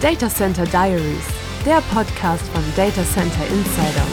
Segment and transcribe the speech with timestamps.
[0.00, 1.26] Data Center Diaries,
[1.66, 4.06] der Podcast von Data Center Insider.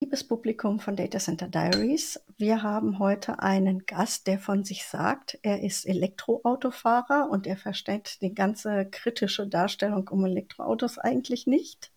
[0.00, 5.38] Liebes Publikum von Data Center Diaries, wir haben heute einen Gast, der von sich sagt,
[5.42, 11.92] er ist Elektroautofahrer und er versteht die ganze kritische Darstellung um Elektroautos eigentlich nicht.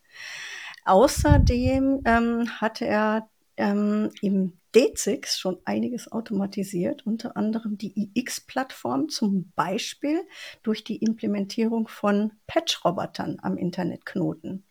[0.84, 9.52] Außerdem ähm, hat er ähm, im D6 schon einiges automatisiert, unter anderem die iX-Plattform, zum
[9.54, 10.22] Beispiel
[10.62, 14.64] durch die Implementierung von Patch-Robotern am Internetknoten.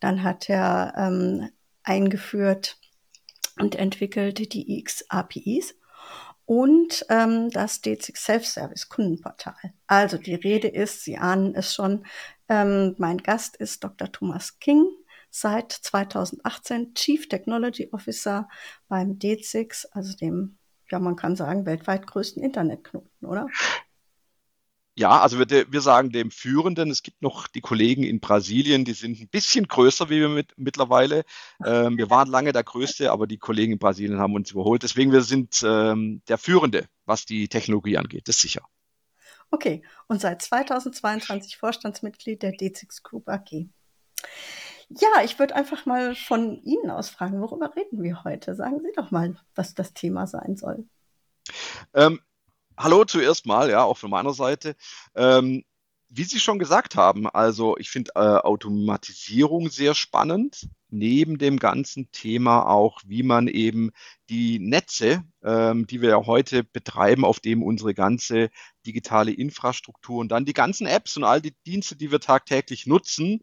[0.00, 1.50] Dann hat er ähm,
[1.82, 2.78] eingeführt
[3.58, 5.74] und entwickelt die iX-APIs
[6.44, 9.54] und ähm, das D6 Self-Service Kundenportal.
[9.86, 12.04] Also die Rede ist, Sie ahnen es schon,
[12.48, 14.10] ähm, mein Gast ist Dr.
[14.10, 14.86] Thomas King,
[15.32, 18.48] seit 2018 Chief Technology Officer
[18.86, 20.58] beim D6, also dem,
[20.90, 23.48] ja, man kann sagen, weltweit größten Internetknoten, oder?
[24.94, 28.92] Ja, also wir, wir sagen dem Führenden, es gibt noch die Kollegen in Brasilien, die
[28.92, 31.24] sind ein bisschen größer wie wir mit, mittlerweile.
[31.64, 34.82] Ähm, wir waren lange der Größte, aber die Kollegen in Brasilien haben uns überholt.
[34.82, 38.68] Deswegen, wir sind ähm, der Führende, was die Technologie angeht, das ist sicher.
[39.50, 43.68] Okay, und seit 2022 Vorstandsmitglied der D6 Group AG.
[45.00, 48.54] Ja, ich würde einfach mal von Ihnen aus fragen, worüber reden wir heute?
[48.54, 50.84] Sagen Sie doch mal, was das Thema sein soll.
[51.94, 52.20] Ähm,
[52.76, 54.76] hallo zuerst mal, ja, auch von meiner Seite.
[55.14, 55.64] Ähm,
[56.08, 60.68] wie Sie schon gesagt haben, also ich finde äh, Automatisierung sehr spannend.
[60.94, 63.92] Neben dem ganzen Thema auch, wie man eben
[64.28, 68.50] die Netze, ähm, die wir ja heute betreiben, auf dem unsere ganze
[68.84, 73.40] digitale Infrastruktur und dann die ganzen Apps und all die Dienste, die wir tagtäglich nutzen,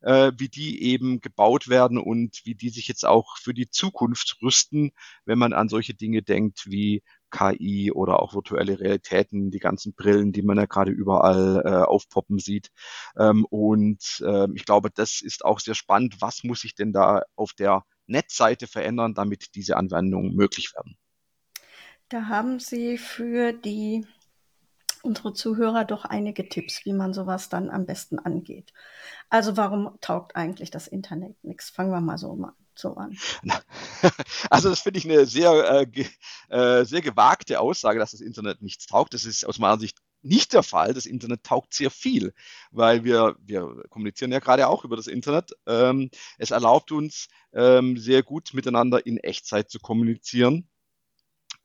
[0.00, 4.38] äh, wie die eben gebaut werden und wie die sich jetzt auch für die Zukunft
[4.40, 4.92] rüsten,
[5.26, 10.32] wenn man an solche Dinge denkt wie KI oder auch virtuelle Realitäten, die ganzen Brillen,
[10.32, 12.70] die man ja gerade überall äh, aufpoppen sieht.
[13.18, 16.16] Ähm, und äh, ich glaube, das ist auch sehr spannend.
[16.20, 20.96] Was muss sich denn da auf der Netzseite verändern, damit diese Anwendungen möglich werden?
[22.08, 24.06] Da haben Sie für die
[25.02, 28.72] unsere Zuhörer doch einige Tipps, wie man sowas dann am besten angeht.
[29.30, 31.70] Also warum taugt eigentlich das Internet nichts?
[31.70, 33.16] Fangen wir mal so mal so an.
[34.50, 36.04] Also das finde ich eine sehr, äh,
[36.48, 39.14] äh, sehr gewagte Aussage, dass das Internet nichts taugt.
[39.14, 40.94] Das ist aus meiner Sicht nicht der Fall.
[40.94, 42.34] Das Internet taugt sehr viel,
[42.70, 45.52] weil wir, wir kommunizieren ja gerade auch über das Internet.
[45.66, 50.68] Ähm, es erlaubt uns ähm, sehr gut miteinander in Echtzeit zu kommunizieren.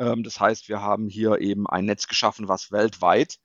[0.01, 3.37] Ähm, das heißt, wir haben hier eben ein Netz geschaffen, was weltweit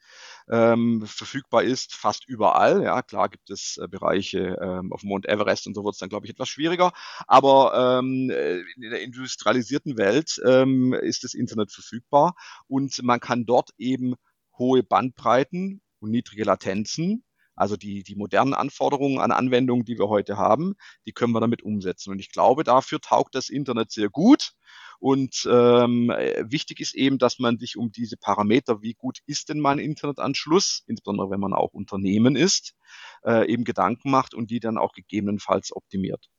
[0.51, 2.83] ähm, verfügbar ist, fast überall.
[2.83, 6.09] Ja, klar gibt es äh, Bereiche ähm, auf Mount Everest und so wird es dann,
[6.09, 6.93] glaube ich, etwas schwieriger.
[7.27, 12.35] Aber ähm, äh, in der industrialisierten Welt ähm, ist das Internet verfügbar
[12.69, 14.15] und man kann dort eben
[14.57, 17.23] hohe Bandbreiten und niedrige Latenzen
[17.57, 20.75] also die, die modernen Anforderungen an Anwendungen, die wir heute haben,
[21.07, 22.11] die können wir damit umsetzen.
[22.11, 24.53] Und ich glaube, dafür taugt das Internet sehr gut.
[24.99, 29.61] Und ähm, wichtig ist eben, dass man sich um diese Parameter, wie gut ist denn
[29.61, 32.75] mein Internetanschluss, insbesondere wenn man auch Unternehmen ist,
[33.25, 36.31] äh, eben Gedanken macht und die dann auch gegebenenfalls optimiert.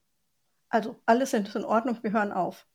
[0.70, 2.66] Also alles ist in Ordnung, wir hören auf.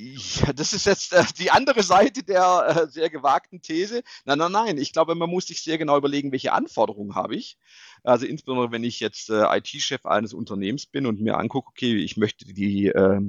[0.00, 4.02] Ja, das ist jetzt äh, die andere Seite der äh, sehr gewagten These.
[4.24, 4.78] Nein, nein, nein.
[4.78, 7.58] Ich glaube, man muss sich sehr genau überlegen, welche Anforderungen habe ich.
[8.04, 12.16] Also insbesondere, wenn ich jetzt äh, IT-Chef eines Unternehmens bin und mir angucke, okay, ich
[12.16, 13.20] möchte die, äh,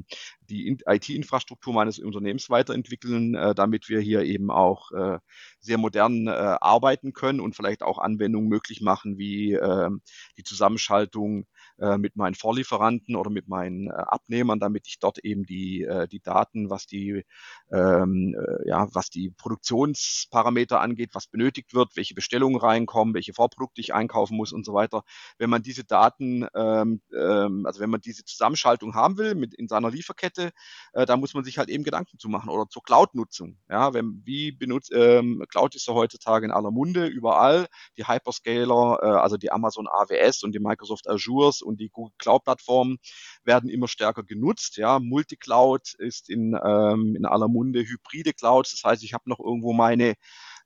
[0.42, 5.18] die IT-Infrastruktur meines Unternehmens weiterentwickeln, äh, damit wir hier eben auch äh,
[5.60, 9.90] sehr modern äh, arbeiten können und vielleicht auch Anwendungen möglich machen, wie äh,
[10.38, 11.48] die Zusammenschaltung
[11.80, 16.08] äh, mit meinen Vorlieferanten oder mit meinen äh, Abnehmern, damit ich dort eben die, äh,
[16.08, 17.24] die Daten, was die,
[17.72, 23.82] ähm, äh, ja, was die Produktionsparameter angeht, was benötigt wird, welche Bestellungen reinkommen, welche Vorprodukte
[23.82, 25.04] ich einkaufen muss und so weiter.
[25.38, 29.68] Wenn man diese Daten, ähm, ähm, also wenn man diese Zusammenschaltung haben will mit in
[29.68, 30.52] seiner Lieferkette,
[30.94, 33.58] äh, da muss man sich halt eben Gedanken zu machen oder zur Cloud-Nutzung.
[33.70, 37.68] Ja, wenn, wie benutzt, ähm, Cloud ist ja heutzutage in aller Munde, überall.
[37.98, 42.98] Die Hyperscaler, also die Amazon AWS und die Microsoft Azures und die Google Cloud Plattformen
[43.44, 44.78] werden immer stärker genutzt.
[44.78, 48.72] Ja, Multicloud ist in, ähm, in aller Munde, hybride Clouds.
[48.72, 50.16] Das heißt, ich habe noch irgendwo meine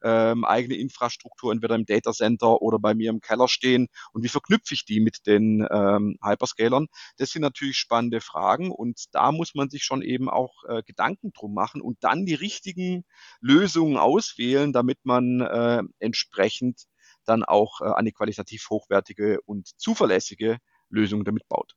[0.04, 4.30] ähm, eigene Infrastruktur entweder im Data Center oder bei mir im Keller stehen und wie
[4.30, 6.88] verknüpfe ich die mit den ähm, Hyperscalern?
[7.18, 11.32] Das sind natürlich spannende Fragen und da muss man sich schon eben auch äh, Gedanken
[11.34, 13.06] drum machen und dann die richtigen
[13.40, 16.84] Lösungen auswählen, damit man äh, entsprechend
[17.26, 20.58] dann auch äh, eine qualitativ hochwertige und zuverlässige
[20.94, 21.76] Lösung damit baut.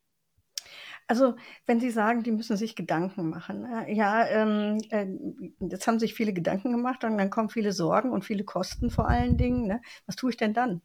[1.09, 1.37] Also,
[1.67, 3.65] wenn Sie sagen, die müssen sich Gedanken machen.
[3.65, 5.07] Äh, ja, ähm, äh,
[5.61, 9.09] jetzt haben sich viele Gedanken gemacht und dann kommen viele Sorgen und viele Kosten vor
[9.09, 9.67] allen Dingen.
[9.69, 9.81] Ne?
[10.07, 10.83] Was tue ich denn dann?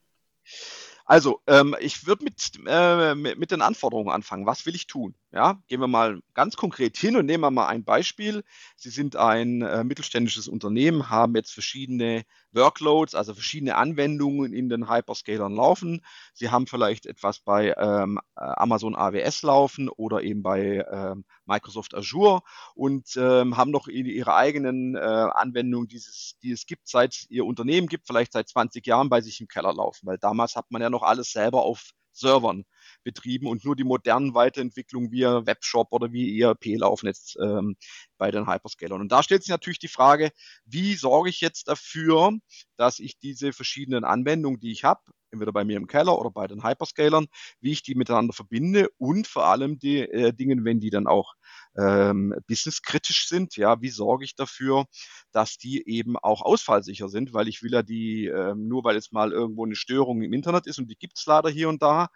[1.06, 4.46] Also, ähm, ich würde mit, äh, mit den Anforderungen anfangen.
[4.46, 5.16] Was will ich tun?
[5.34, 8.44] Ja, gehen wir mal ganz konkret hin und nehmen wir mal ein Beispiel.
[8.76, 14.90] Sie sind ein äh, mittelständisches Unternehmen, haben jetzt verschiedene Workloads, also verschiedene Anwendungen in den
[14.90, 16.02] Hyperscalern laufen.
[16.34, 22.42] Sie haben vielleicht etwas bei ähm, Amazon AWS laufen oder eben bei ähm, Microsoft Azure
[22.76, 27.46] und ähm, haben noch ihre eigenen äh, Anwendungen, die es, die es gibt, seit ihr
[27.46, 30.82] Unternehmen gibt, vielleicht seit 20 Jahren bei sich im Keller laufen, weil damals hat man
[30.82, 32.66] ja noch alles selber auf Servern
[33.04, 37.76] betrieben und nur die modernen Weiterentwicklungen wie Webshop oder wie ERP laufen jetzt ähm,
[38.18, 39.02] bei den Hyperscalern.
[39.02, 40.32] Und da stellt sich natürlich die Frage,
[40.66, 42.34] wie sorge ich jetzt dafür,
[42.78, 45.02] dass ich diese verschiedenen Anwendungen, die ich habe,
[45.32, 47.28] entweder bei mir im Keller oder bei den Hyperscalern,
[47.60, 51.34] wie ich die miteinander verbinde und vor allem die äh, Dinge, wenn die dann auch
[51.78, 54.86] ähm, businesskritisch sind, ja, wie sorge ich dafür,
[55.32, 59.14] dass die eben auch ausfallsicher sind, weil ich will ja die, ähm, nur weil jetzt
[59.14, 62.08] mal irgendwo eine Störung im Internet ist und die gibt es leider hier und da,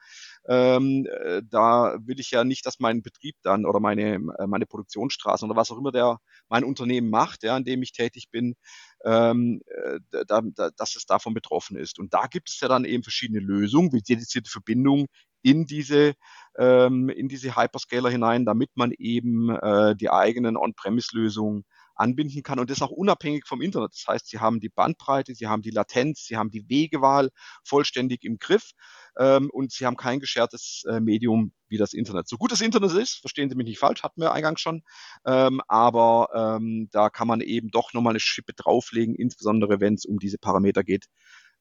[0.48, 4.66] ähm, äh, da will ich ja nicht, dass mein Betrieb dann oder meine, äh, meine
[4.66, 6.20] Produktionsstraßen oder was auch immer der
[6.50, 8.56] mein Unternehmen macht, ja, in dem ich tätig bin,
[9.04, 12.00] ähm, äh, da, da, dass es davon betroffen ist.
[12.00, 15.08] Und da gibt es ja dann eben verschiedene Lösungen, wie dedizierte Verbindungen
[15.46, 16.16] in diese,
[16.58, 22.72] ähm, in diese Hyperscaler hinein, damit man eben äh, die eigenen On-Premise-Lösungen anbinden kann und
[22.72, 23.92] das auch unabhängig vom Internet.
[23.94, 27.30] Das heißt, Sie haben die Bandbreite, Sie haben die Latenz, Sie haben die Wegewahl
[27.64, 28.72] vollständig im Griff
[29.20, 32.28] ähm, und Sie haben kein geschertes äh, Medium wie das Internet.
[32.28, 34.82] So gut das Internet ist, verstehen Sie mich nicht falsch, hatten wir eingangs schon,
[35.28, 40.06] ähm, aber ähm, da kann man eben doch nochmal eine Schippe drauflegen, insbesondere wenn es
[40.06, 41.06] um diese Parameter geht,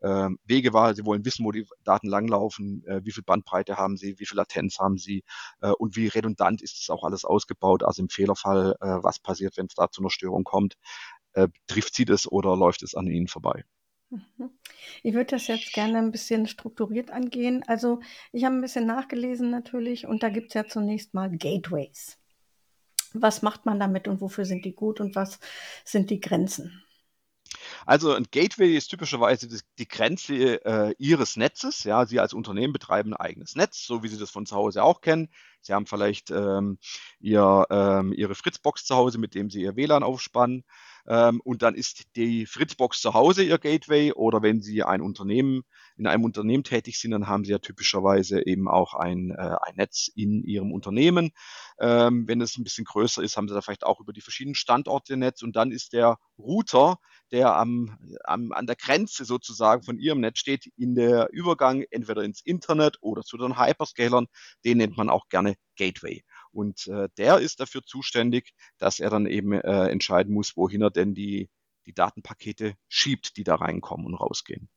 [0.00, 4.26] Wegewahl, sie wollen wissen, wo die Daten langlaufen, äh, wie viel Bandbreite haben sie, wie
[4.26, 5.24] viel Latenz haben sie
[5.60, 7.82] äh, und wie redundant ist das auch alles ausgebaut.
[7.82, 10.74] Also im Fehlerfall, äh, was passiert, wenn es da zu einer Störung kommt,
[11.66, 13.64] trifft sie das oder läuft es an ihnen vorbei?
[14.10, 14.50] Mhm.
[15.02, 17.64] Ich würde das jetzt gerne ein bisschen strukturiert angehen.
[17.66, 18.00] Also
[18.30, 22.18] ich habe ein bisschen nachgelesen natürlich und da gibt es ja zunächst mal Gateways.
[23.12, 25.40] Was macht man damit und wofür sind die gut und was
[25.84, 26.84] sind die Grenzen?
[27.86, 29.48] Also ein Gateway ist typischerweise
[29.78, 31.84] die Grenze äh, Ihres Netzes.
[31.84, 34.82] Ja, Sie als Unternehmen betreiben ein eigenes Netz, so wie Sie das von zu Hause
[34.82, 35.28] auch kennen.
[35.60, 36.78] Sie haben vielleicht ähm,
[37.20, 40.64] ihr, ähm, Ihre Fritzbox zu Hause, mit dem Sie Ihr WLAN aufspannen.
[41.06, 44.12] Ähm, und dann ist die Fritzbox zu Hause Ihr Gateway.
[44.12, 45.62] Oder wenn Sie ein Unternehmen
[45.96, 49.76] in einem Unternehmen tätig sind, dann haben Sie ja typischerweise eben auch ein, äh, ein
[49.76, 51.32] Netz in Ihrem Unternehmen.
[51.78, 54.54] Ähm, wenn es ein bisschen größer ist, haben Sie da vielleicht auch über die verschiedenen
[54.54, 55.42] Standorte Netz.
[55.42, 56.98] Und dann ist der Router,
[57.30, 62.22] der am, am, an der Grenze sozusagen von Ihrem Netz steht, in der Übergang entweder
[62.22, 64.26] ins Internet oder zu den Hyperscalern.
[64.64, 66.24] Den nennt man auch gerne Gateway.
[66.50, 70.90] Und äh, der ist dafür zuständig, dass er dann eben äh, entscheiden muss, wohin er
[70.90, 71.50] denn die,
[71.86, 74.68] die Datenpakete schiebt, die da reinkommen und rausgehen.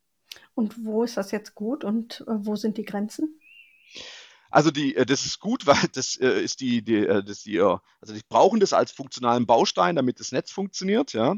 [0.56, 3.40] Und wo ist das jetzt gut und äh, wo sind die Grenzen?
[4.50, 8.14] Also die, äh, das ist gut, weil das äh, ist die, die, das die, also
[8.14, 11.36] die brauchen das als funktionalen Baustein, damit das Netz funktioniert, ja.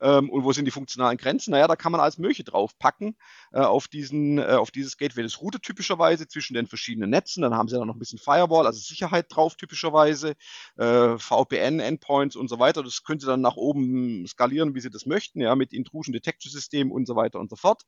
[0.00, 1.52] Ähm, und wo sind die funktionalen Grenzen?
[1.52, 3.16] Naja, da kann man als Möche draufpacken
[3.52, 5.22] auf diesen, auf dieses Gateway.
[5.22, 7.42] Das routet typischerweise zwischen den verschiedenen Netzen.
[7.42, 10.34] Dann haben sie da noch ein bisschen Firewall, also Sicherheit drauf typischerweise,
[10.76, 12.82] VPN-Endpoints und so weiter.
[12.82, 16.52] Das können sie dann nach oben skalieren, wie sie das möchten, ja, mit Intrusion Detection
[16.52, 17.82] System und so weiter und so fort.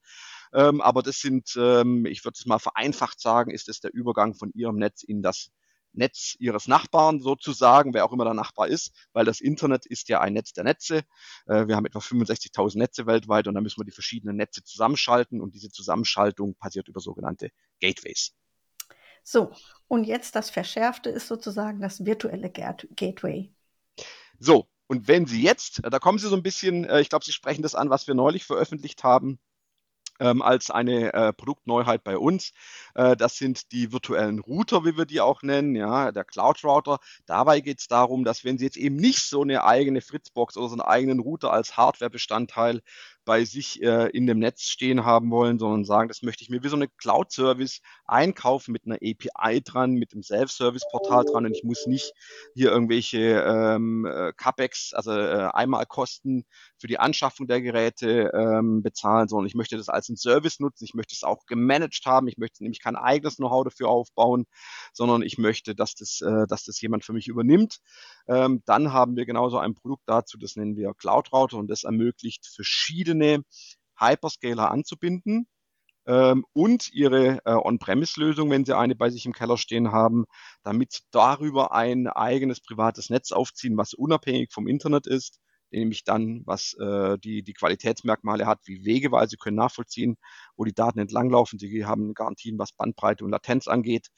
[0.52, 4.34] Ähm, aber das sind, ähm, ich würde es mal vereinfacht sagen, ist es der Übergang
[4.34, 5.50] von ihrem Netz in das
[5.94, 10.20] Netz ihres Nachbarn sozusagen, wer auch immer der Nachbar ist, weil das Internet ist ja
[10.20, 11.02] ein Netz der Netze.
[11.46, 15.40] Äh, wir haben etwa 65.000 Netze weltweit und da müssen wir die verschiedenen Netze zusammenschalten
[15.40, 18.32] und diese Zusammenschaltung passiert über sogenannte Gateways.
[19.22, 19.52] So,
[19.86, 23.52] und jetzt das Verschärfte ist sozusagen das virtuelle Gateway.
[24.38, 27.32] So, und wenn Sie jetzt, da kommen Sie so ein bisschen, äh, ich glaube, Sie
[27.32, 29.38] sprechen das an, was wir neulich veröffentlicht haben,
[30.22, 32.52] ähm, als eine äh, Produktneuheit bei uns.
[32.94, 36.98] Äh, das sind die virtuellen Router, wie wir die auch nennen, ja, der Cloud Router.
[37.26, 40.68] Dabei geht es darum, dass wenn Sie jetzt eben nicht so eine eigene Fritzbox oder
[40.68, 42.82] so einen eigenen Router als Hardwarebestandteil
[43.24, 46.62] bei sich äh, in dem Netz stehen haben wollen, sondern sagen, das möchte ich mir
[46.62, 51.46] wie so eine Cloud-Service einkaufen mit einer API dran, mit dem Self-Service-Portal dran.
[51.46, 52.12] Und ich muss nicht
[52.54, 56.44] hier irgendwelche ähm, äh, CapEx, also äh, Einmalkosten
[56.78, 60.84] für die Anschaffung der Geräte ähm, bezahlen, sondern ich möchte das als ein Service nutzen,
[60.84, 64.46] ich möchte es auch gemanagt haben, ich möchte nämlich kein eigenes Know-how dafür aufbauen,
[64.92, 67.78] sondern ich möchte, dass das, äh, dass das jemand für mich übernimmt.
[68.26, 71.58] Ähm, dann haben wir genauso ein Produkt dazu, das nennen wir Cloud Router.
[71.58, 73.11] Und das ermöglicht verschiedene
[73.98, 75.46] Hyperscaler anzubinden
[76.06, 80.24] ähm, und ihre äh, On-Premise-Lösung, wenn sie eine bei sich im Keller stehen haben,
[80.62, 85.38] damit darüber ein eigenes privates Netz aufziehen, was unabhängig vom Internet ist,
[85.72, 90.16] nämlich dann, was äh, die, die Qualitätsmerkmale hat, wie Wege, weil sie können nachvollziehen,
[90.56, 91.58] wo die Daten entlanglaufen.
[91.58, 94.08] Sie haben Garantien, was Bandbreite und Latenz angeht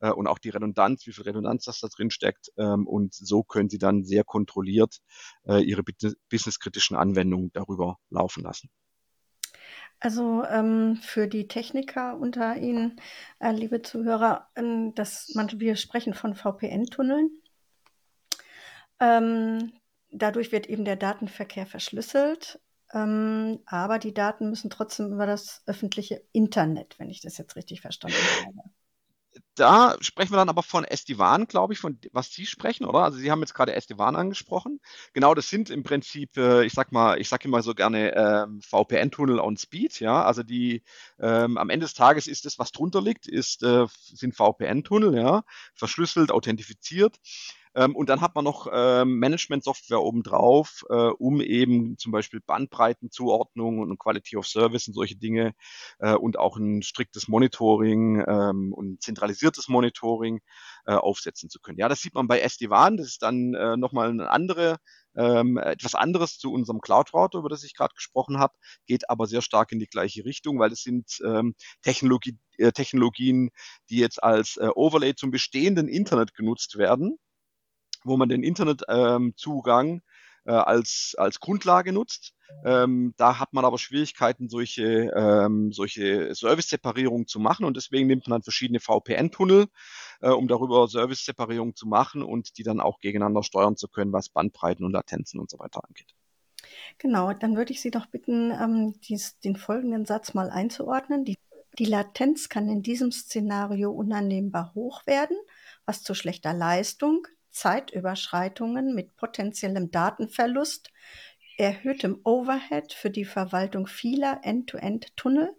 [0.00, 2.50] äh, und auch die Redundanz, wie viel Redundanz das da drin steckt.
[2.56, 4.98] Ähm, und so können sie dann sehr kontrolliert
[5.46, 5.82] äh, ihre
[6.28, 8.70] businesskritischen Anwendungen darüber laufen lassen.
[10.00, 13.00] Also ähm, für die Techniker unter Ihnen,
[13.40, 17.30] äh, liebe Zuhörer, ähm, das, man, wir sprechen von VPN-Tunneln.
[19.00, 19.72] Ähm,
[20.10, 22.60] dadurch wird eben der Datenverkehr verschlüsselt,
[22.92, 27.80] ähm, aber die Daten müssen trotzdem über das öffentliche Internet, wenn ich das jetzt richtig
[27.80, 28.70] verstanden habe
[29.58, 33.00] da sprechen wir dann aber von SD-WAN, glaube ich, von was Sie sprechen, oder?
[33.00, 34.80] Also Sie haben jetzt gerade SD-WAN angesprochen.
[35.12, 38.60] Genau, das sind im Prinzip, äh, ich sag mal, ich sage immer so gerne ähm,
[38.62, 40.22] VPN-Tunnel on Speed, ja.
[40.24, 40.82] Also die
[41.18, 45.42] ähm, am Ende des Tages ist das, was drunter liegt, ist, äh, sind VPN-Tunnel, ja,
[45.74, 47.18] verschlüsselt, authentifiziert.
[47.78, 53.78] Ähm, und dann hat man noch ähm, Management-Software obendrauf, äh, um eben zum Beispiel Bandbreitenzuordnung
[53.78, 55.54] und Quality of Service und solche Dinge
[56.00, 60.40] äh, und auch ein striktes Monitoring ähm, und zentralisiertes Monitoring
[60.86, 61.78] äh, aufsetzen zu können.
[61.78, 62.96] Ja, das sieht man bei SD-WAN.
[62.96, 64.78] Das ist dann äh, nochmal eine andere
[65.16, 68.54] ähm, etwas anderes zu unserem Cloud-Router, über das ich gerade gesprochen habe,
[68.86, 73.50] geht aber sehr stark in die gleiche Richtung, weil es sind ähm, Technologie, äh, Technologien,
[73.90, 77.18] die jetzt als äh, Overlay zum bestehenden Internet genutzt werden
[78.08, 80.02] wo man den Internetzugang
[80.44, 82.34] äh, als, als Grundlage nutzt.
[82.64, 88.26] Ähm, da hat man aber Schwierigkeiten, solche, ähm, solche Service-Separierung zu machen und deswegen nimmt
[88.26, 89.66] man verschiedene VPN-Tunnel,
[90.22, 94.30] äh, um darüber Service-Separierung zu machen und die dann auch gegeneinander steuern zu können, was
[94.30, 96.14] Bandbreiten und Latenzen und so weiter angeht.
[96.96, 101.24] Genau, dann würde ich Sie doch bitten, ähm, dies, den folgenden Satz mal einzuordnen.
[101.24, 101.36] Die,
[101.78, 105.36] die Latenz kann in diesem Szenario unannehmbar hoch werden,
[105.84, 107.26] was zu schlechter Leistung,
[107.58, 110.92] Zeitüberschreitungen mit potenziellem Datenverlust,
[111.56, 115.56] erhöhtem Overhead für die Verwaltung vieler End-to-End-Tunnel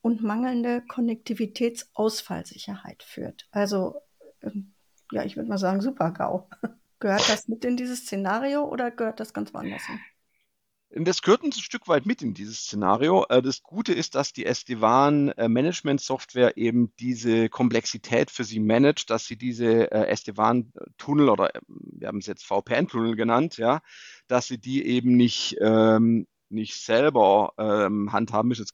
[0.00, 3.48] und mangelnde Konnektivitätsausfallsicherheit führt.
[3.50, 4.00] Also,
[4.42, 4.72] ähm,
[5.12, 6.48] ja, ich würde mal sagen, super GAU.
[7.00, 10.00] Gehört das mit in dieses Szenario oder gehört das ganz woanders hin?
[10.92, 13.24] Das gehört ein Stück weit mit in dieses Szenario.
[13.28, 15.48] Äh, das Gute ist, dass die SD-WAN äh,
[16.56, 22.18] eben diese Komplexität für sie managt, dass sie diese äh, SD-WAN Tunnel oder wir haben
[22.18, 23.82] es jetzt VPN Tunnel genannt, ja,
[24.26, 28.66] dass sie die eben nicht, ähm, nicht selber ähm, handhaben müssen.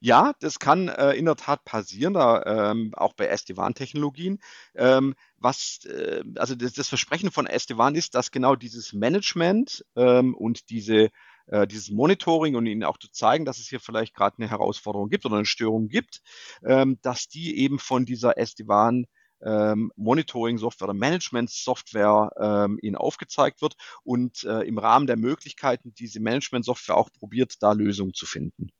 [0.00, 4.38] Ja, das kann äh, in der Tat passieren, da, ähm, auch bei SD-WAN-Technologien.
[4.74, 10.34] Ähm, was, äh, also das, das, Versprechen von SD-WAN ist, dass genau dieses Management ähm,
[10.34, 11.10] und diese
[11.46, 15.08] äh, dieses Monitoring und ihnen auch zu zeigen, dass es hier vielleicht gerade eine Herausforderung
[15.08, 16.20] gibt oder eine Störung gibt,
[16.64, 19.06] ähm, dass die eben von dieser SD-WAN
[19.40, 26.20] ähm, Monitoring-Software oder Management-Software ähm, ihnen aufgezeigt wird und äh, im Rahmen der Möglichkeiten diese
[26.20, 28.70] Management-Software auch probiert, da Lösungen zu finden.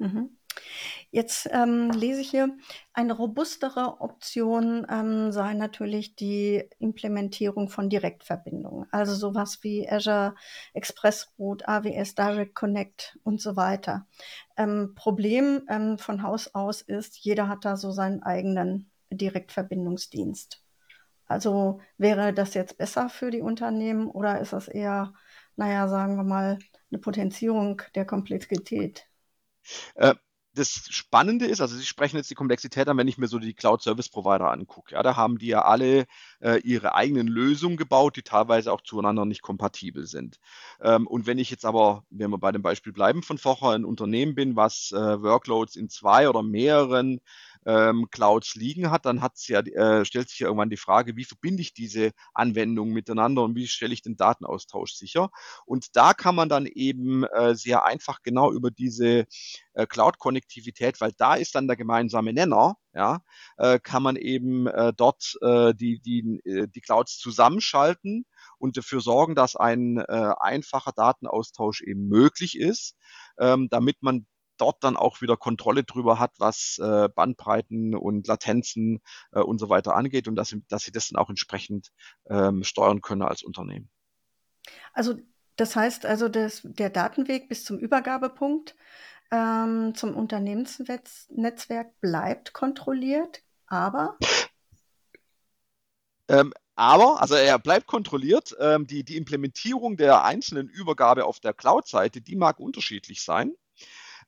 [0.00, 0.30] Mhm.
[1.10, 2.56] Jetzt ähm, lese ich hier,
[2.92, 10.34] eine robustere Option ähm, sei natürlich die Implementierung von Direktverbindungen, also sowas wie Azure
[10.72, 14.06] Express Route, AWS Direct Connect und so weiter.
[14.56, 20.62] Ähm, Problem ähm, von Haus aus ist, jeder hat da so seinen eigenen Direktverbindungsdienst.
[21.26, 25.12] Also wäre das jetzt besser für die Unternehmen oder ist das eher,
[25.56, 26.58] naja, sagen wir mal,
[26.90, 29.09] eine Potenzierung der Komplexität?
[29.94, 30.14] Äh,
[30.54, 33.54] das Spannende ist, also Sie sprechen jetzt die Komplexität an, wenn ich mir so die
[33.54, 34.94] Cloud Service Provider angucke.
[34.94, 36.06] Ja, da haben die ja alle
[36.40, 40.40] äh, ihre eigenen Lösungen gebaut, die teilweise auch zueinander nicht kompatibel sind.
[40.80, 43.84] Ähm, und wenn ich jetzt aber, wenn wir bei dem Beispiel bleiben von vorher, ein
[43.84, 47.20] Unternehmen bin, was äh, Workloads in zwei oder mehreren
[47.66, 51.24] ähm, Clouds liegen hat, dann hat's ja, äh, stellt sich ja irgendwann die Frage, wie
[51.24, 55.30] verbinde ich diese Anwendungen miteinander und wie stelle ich den Datenaustausch sicher?
[55.66, 59.26] Und da kann man dann eben äh, sehr einfach genau über diese
[59.74, 63.20] äh, Cloud-Konnektivität, weil da ist dann der gemeinsame Nenner, ja,
[63.56, 68.24] äh, kann man eben äh, dort äh, die, die, äh, die Clouds zusammenschalten
[68.58, 72.96] und dafür sorgen, dass ein äh, einfacher Datenaustausch eben möglich ist,
[73.38, 74.26] ähm, damit man
[74.60, 79.00] dort dann auch wieder Kontrolle drüber hat, was äh, Bandbreiten und Latenzen
[79.32, 81.90] äh, und so weiter angeht und dass sie, dass sie das dann auch entsprechend
[82.28, 83.90] ähm, steuern können als Unternehmen.
[84.92, 85.14] Also
[85.56, 88.74] das heißt also, dass der Datenweg bis zum Übergabepunkt
[89.30, 94.16] ähm, zum Unternehmensnetzwerk bleibt kontrolliert, aber
[96.28, 98.56] ähm, aber, also er bleibt kontrolliert.
[98.58, 103.52] Ähm, die, die Implementierung der einzelnen Übergabe auf der Cloud-Seite, die mag unterschiedlich sein.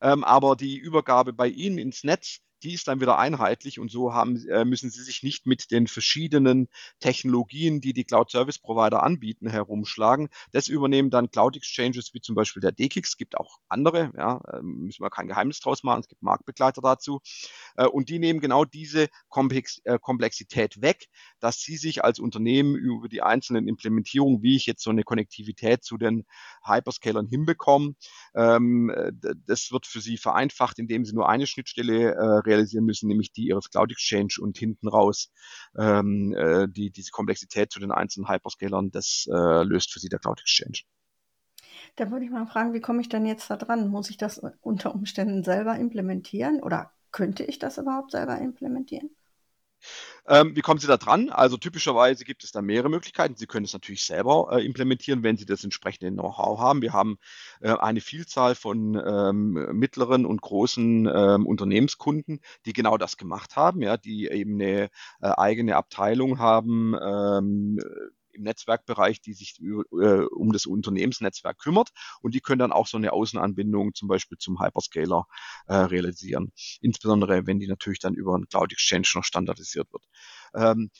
[0.02, 4.12] Ähm, aber die Übergabe bei Ihnen ins Netz die ist dann wieder einheitlich und so
[4.12, 6.68] haben, äh, müssen Sie sich nicht mit den verschiedenen
[7.00, 10.28] Technologien, die die Cloud Service Provider anbieten, herumschlagen.
[10.52, 13.08] Das übernehmen dann Cloud Exchanges wie zum Beispiel der DKIX.
[13.10, 16.00] Es gibt auch andere, ja, äh, müssen wir kein Geheimnis draus machen.
[16.00, 17.20] Es gibt Marktbegleiter dazu.
[17.76, 21.08] Äh, und die nehmen genau diese äh, Komplexität weg,
[21.40, 25.84] dass Sie sich als Unternehmen über die einzelnen Implementierungen, wie ich jetzt so eine Konnektivität
[25.84, 26.24] zu den
[26.64, 27.94] Hyperscalern hinbekomme,
[28.34, 29.12] ähm, äh,
[29.46, 33.46] das wird für Sie vereinfacht, indem Sie nur eine Schnittstelle äh, realisieren müssen, nämlich die
[33.46, 35.30] ihres Cloud Exchange und hinten raus
[35.78, 40.18] ähm, äh, die, diese Komplexität zu den einzelnen Hyperscalern, das äh, löst für sie der
[40.18, 40.80] Cloud Exchange.
[41.96, 43.88] Da würde ich mal fragen, wie komme ich denn jetzt da dran?
[43.88, 49.10] Muss ich das unter Umständen selber implementieren oder könnte ich das überhaupt selber implementieren?
[50.26, 51.30] Ähm, wie kommen Sie da dran?
[51.30, 53.36] Also typischerweise gibt es da mehrere Möglichkeiten.
[53.36, 56.82] Sie können es natürlich selber äh, implementieren, wenn Sie das entsprechende Know-how haben.
[56.82, 57.18] Wir haben
[57.60, 63.82] äh, eine Vielzahl von ähm, mittleren und großen ähm, Unternehmenskunden, die genau das gemacht haben,
[63.82, 67.78] ja, die eben eine äh, eigene Abteilung haben ähm,
[68.32, 72.96] im Netzwerkbereich, die sich äh, um das Unternehmensnetzwerk kümmert und die können dann auch so
[72.96, 75.26] eine Außenanbindung zum Beispiel zum Hyperscaler
[75.66, 76.52] äh, realisieren.
[76.80, 80.04] Insbesondere, wenn die natürlich dann über einen Cloud Exchange noch standardisiert wird.
[80.54, 80.90] Ähm,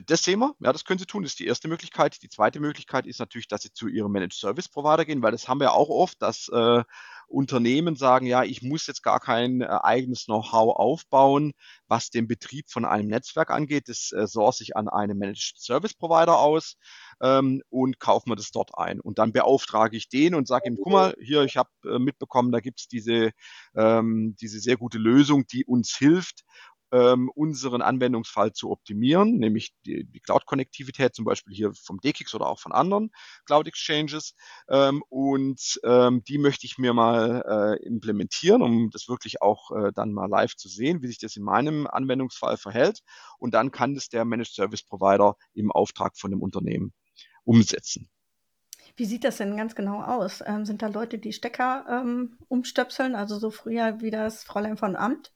[0.00, 2.22] das sehen wir, ja, das können Sie tun, das ist die erste Möglichkeit.
[2.22, 5.48] Die zweite Möglichkeit ist natürlich, dass Sie zu Ihrem Managed Service Provider gehen, weil das
[5.48, 6.82] haben wir auch oft, dass äh,
[7.32, 11.52] Unternehmen sagen, ja, ich muss jetzt gar kein äh, eigenes Know-how aufbauen,
[11.88, 13.88] was den Betrieb von einem Netzwerk angeht.
[13.88, 16.76] Das äh, source ich an einen Managed Service Provider aus
[17.20, 19.00] ähm, und kaufe mir das dort ein.
[19.00, 22.52] Und dann beauftrage ich den und sage ihm, guck mal, hier, ich habe äh, mitbekommen,
[22.52, 23.30] da gibt's diese,
[23.74, 26.44] ähm, diese sehr gute Lösung, die uns hilft,
[26.92, 32.46] ähm, unseren Anwendungsfall zu optimieren, nämlich die, die Cloud-Konnektivität zum Beispiel hier vom DKIX oder
[32.46, 33.10] auch von anderen
[33.46, 34.34] Cloud-Exchanges.
[34.68, 39.92] Ähm, und ähm, die möchte ich mir mal äh, implementieren, um das wirklich auch äh,
[39.94, 43.00] dann mal live zu sehen, wie sich das in meinem Anwendungsfall verhält.
[43.38, 46.92] Und dann kann das der Managed Service Provider im Auftrag von dem Unternehmen
[47.44, 48.08] umsetzen.
[48.96, 50.42] Wie sieht das denn ganz genau aus?
[50.46, 54.96] Ähm, sind da Leute, die Stecker ähm, umstöpseln, also so früher wie das Fräulein von
[54.96, 55.32] Amt?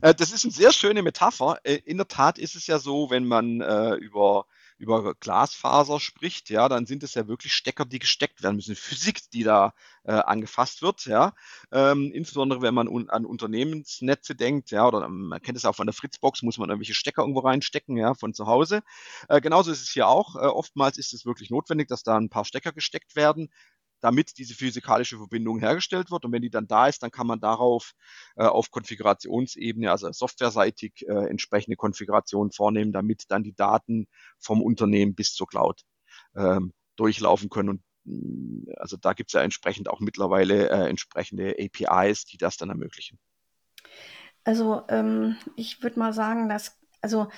[0.00, 1.58] Äh, das ist eine sehr schöne Metapher.
[1.64, 4.46] Äh, in der Tat ist es ja so, wenn man äh, über
[4.78, 8.76] über Glasfaser spricht, ja, dann sind es ja wirklich Stecker, die gesteckt werden müssen.
[8.76, 9.72] Physik, die da
[10.04, 11.32] angefasst wird, ja.
[11.72, 15.94] Ähm, insbesondere wenn man an Unternehmensnetze denkt, ja, oder man kennt es auch von der
[15.94, 18.82] Fritzbox, muss man irgendwelche Stecker irgendwo reinstecken, ja, von zu Hause.
[19.40, 20.34] Genauso ist es hier auch.
[20.34, 23.48] Oftmals ist es wirklich notwendig, dass da ein paar Stecker gesteckt werden
[24.00, 26.24] damit diese physikalische Verbindung hergestellt wird.
[26.24, 27.92] Und wenn die dann da ist, dann kann man darauf
[28.36, 34.06] äh, auf Konfigurationsebene, also softwareseitig, äh, entsprechende Konfigurationen vornehmen, damit dann die Daten
[34.38, 35.82] vom Unternehmen bis zur Cloud
[36.34, 37.68] ähm, durchlaufen können.
[37.68, 42.56] Und mm, also da gibt es ja entsprechend auch mittlerweile äh, entsprechende APIs, die das
[42.56, 43.18] dann ermöglichen.
[44.44, 47.28] Also ähm, ich würde mal sagen, dass also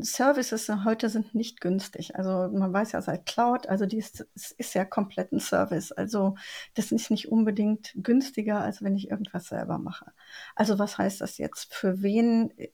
[0.00, 2.16] Services heute sind nicht günstig.
[2.16, 5.92] Also man weiß ja seit Cloud, also die ist, es ist ja komplett ein Service.
[5.92, 6.36] Also
[6.74, 10.12] das ist nicht unbedingt günstiger, als wenn ich irgendwas selber mache.
[10.54, 11.72] Also was heißt das jetzt?
[11.74, 12.70] Für wen äh,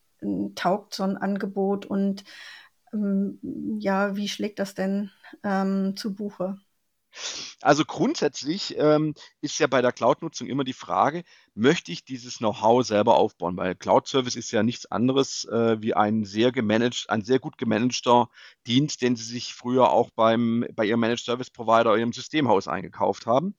[0.55, 2.24] taugt so ein Angebot und
[2.92, 3.38] ähm,
[3.79, 5.11] ja, wie schlägt das denn
[5.44, 6.59] ähm, zu Buche?
[7.61, 12.87] Also grundsätzlich ähm, ist ja bei der Cloud-Nutzung immer die Frage, möchte ich dieses Know-how
[12.87, 13.57] selber aufbauen?
[13.57, 18.31] Weil Cloud-Service ist ja nichts anderes äh, wie ein sehr gemanagt, ein sehr gut gemanagter
[18.66, 23.27] Dienst, den Sie sich früher auch beim, bei Ihrem Managed Service Provider, Ihrem Systemhaus eingekauft
[23.27, 23.55] haben.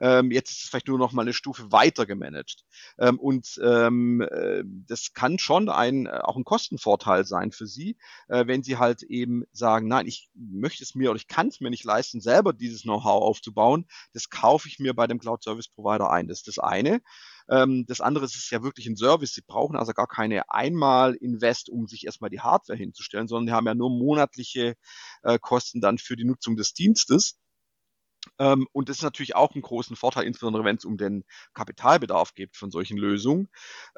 [0.00, 2.64] Ähm, jetzt ist es vielleicht nur noch mal eine Stufe weiter gemanagt.
[2.98, 7.96] Ähm, und ähm, äh, das kann schon ein, äh, auch ein Kostenvorteil sein für Sie,
[8.28, 11.60] äh, wenn Sie halt eben sagen, nein, ich möchte es mir oder ich kann es
[11.60, 13.86] mir nicht leisten, selber dieses Know-how aufzubauen.
[14.12, 16.28] Das kaufe ich mir bei dem Cloud Service Provider ein.
[16.28, 17.00] Das ist das eine.
[17.48, 19.34] Ähm, das andere ist ja wirklich ein Service.
[19.34, 23.66] Sie brauchen also gar keine Einmal-Invest, um sich erstmal die Hardware hinzustellen, sondern die haben
[23.66, 24.76] ja nur monatliche
[25.22, 27.38] äh, Kosten dann für die Nutzung des Dienstes.
[28.38, 32.34] Ähm, und das ist natürlich auch ein großen Vorteil, insbesondere wenn es um den Kapitalbedarf
[32.34, 33.48] geht von solchen Lösungen.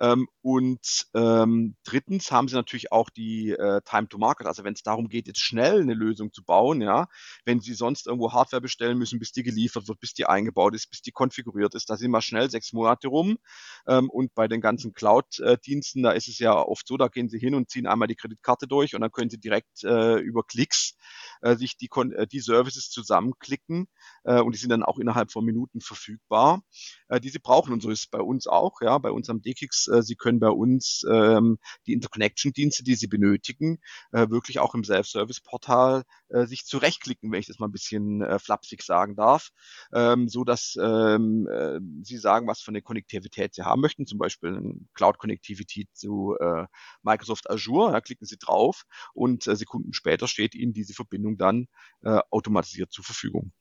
[0.00, 4.46] Ähm, und ähm, drittens haben sie natürlich auch die äh, Time to Market.
[4.46, 7.08] Also wenn es darum geht, jetzt schnell eine Lösung zu bauen, ja,
[7.44, 10.90] wenn sie sonst irgendwo Hardware bestellen müssen, bis die geliefert wird, bis die eingebaut ist,
[10.90, 13.38] bis die konfiguriert ist, da sind wir schnell sechs Monate rum.
[13.86, 17.54] Und bei den ganzen Cloud-Diensten, da ist es ja oft so, da gehen sie hin
[17.54, 20.96] und ziehen einmal die Kreditkarte durch und dann können sie direkt äh, über Klicks
[21.40, 21.88] äh, sich die,
[22.30, 23.88] die Services zusammenklicken
[24.24, 26.62] äh, und die sind dann auch innerhalb von Minuten verfügbar,
[27.08, 27.72] äh, die sie brauchen.
[27.72, 29.88] Und so ist es bei uns auch, ja, bei uns am DKIX.
[29.88, 33.78] Äh, sie können bei uns ähm, die Interconnection-Dienste, die sie benötigen,
[34.12, 38.38] äh, wirklich auch im Self-Service-Portal äh, sich zurechtklicken, wenn ich das mal ein bisschen äh,
[38.38, 39.50] flapsig sagen darf,
[39.92, 44.18] ähm, so dass ähm, äh, sie sagen, was für eine Konnektivität sie haben möchten, zum
[44.18, 44.58] Beispiel
[44.94, 46.66] Cloud-Connectivity zu äh,
[47.02, 47.92] Microsoft Azure.
[47.92, 51.66] Da klicken Sie drauf und äh, Sekunden später steht Ihnen diese Verbindung dann
[52.02, 53.52] äh, automatisiert zur Verfügung.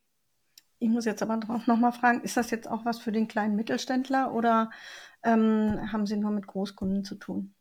[0.79, 3.55] Ich muss jetzt aber drauf nochmal fragen, ist das jetzt auch was für den kleinen
[3.55, 4.69] Mittelständler oder
[5.23, 7.55] ähm, haben Sie nur mit Großkunden zu tun?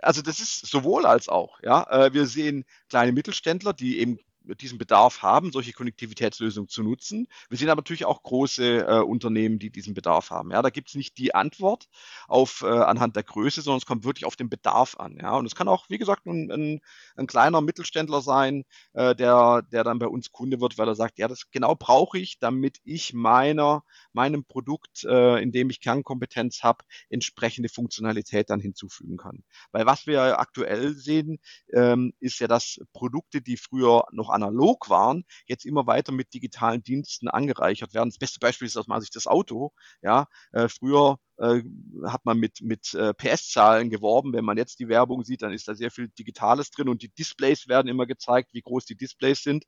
[0.00, 1.60] Also das ist sowohl als auch.
[1.62, 4.18] Ja, äh, wir sehen kleine Mittelständler, die eben
[4.54, 7.28] diesen Bedarf haben, solche Konnektivitätslösungen zu nutzen.
[7.48, 10.50] Wir sehen aber natürlich auch große äh, Unternehmen, die diesen Bedarf haben.
[10.50, 11.88] Ja, da gibt es nicht die Antwort
[12.26, 15.18] auf äh, anhand der Größe, sondern es kommt wirklich auf den Bedarf an.
[15.20, 16.80] Ja, und es kann auch, wie gesagt, ein, ein,
[17.16, 21.18] ein kleiner Mittelständler sein, äh, der, der dann bei uns Kunde wird, weil er sagt,
[21.18, 26.62] ja, das genau brauche ich, damit ich meiner, meinem Produkt, äh, in dem ich Kernkompetenz
[26.62, 29.44] habe, entsprechende Funktionalität dann hinzufügen kann.
[29.72, 31.38] Weil was wir aktuell sehen,
[31.72, 36.82] ähm, ist ja, dass Produkte, die früher noch analog waren, jetzt immer weiter mit digitalen
[36.82, 38.10] Diensten angereichert werden.
[38.10, 39.72] Das beste Beispiel ist aus meiner Sicht das Auto.
[40.02, 41.62] Ja, äh, früher äh,
[42.06, 44.32] hat man mit, mit äh, PS-Zahlen geworben.
[44.32, 47.08] Wenn man jetzt die Werbung sieht, dann ist da sehr viel Digitales drin und die
[47.08, 49.64] Displays werden immer gezeigt, wie groß die Displays sind,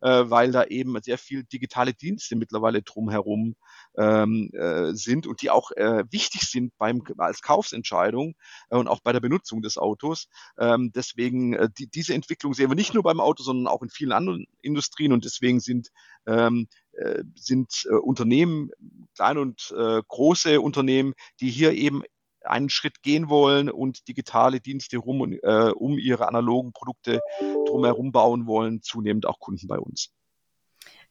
[0.00, 3.56] äh, weil da eben sehr viel digitale Dienste mittlerweile drumherum
[3.96, 8.34] ähm, äh, sind und die auch äh, wichtig sind beim als Kaufsentscheidung
[8.70, 10.28] äh, und auch bei der Benutzung des Autos.
[10.58, 13.90] Ähm, deswegen äh, die, diese Entwicklung sehen wir nicht nur beim Auto, sondern auch in
[13.90, 15.88] vielen anderen Industrien und deswegen sind
[16.26, 16.85] ähm, äh,
[17.34, 18.70] sind äh, Unternehmen,
[19.14, 22.02] kleine und äh, große Unternehmen, die hier eben
[22.42, 27.20] einen Schritt gehen wollen und digitale Dienste rum äh, um ihre analogen Produkte
[27.66, 30.10] drumherum bauen wollen, zunehmend auch Kunden bei uns.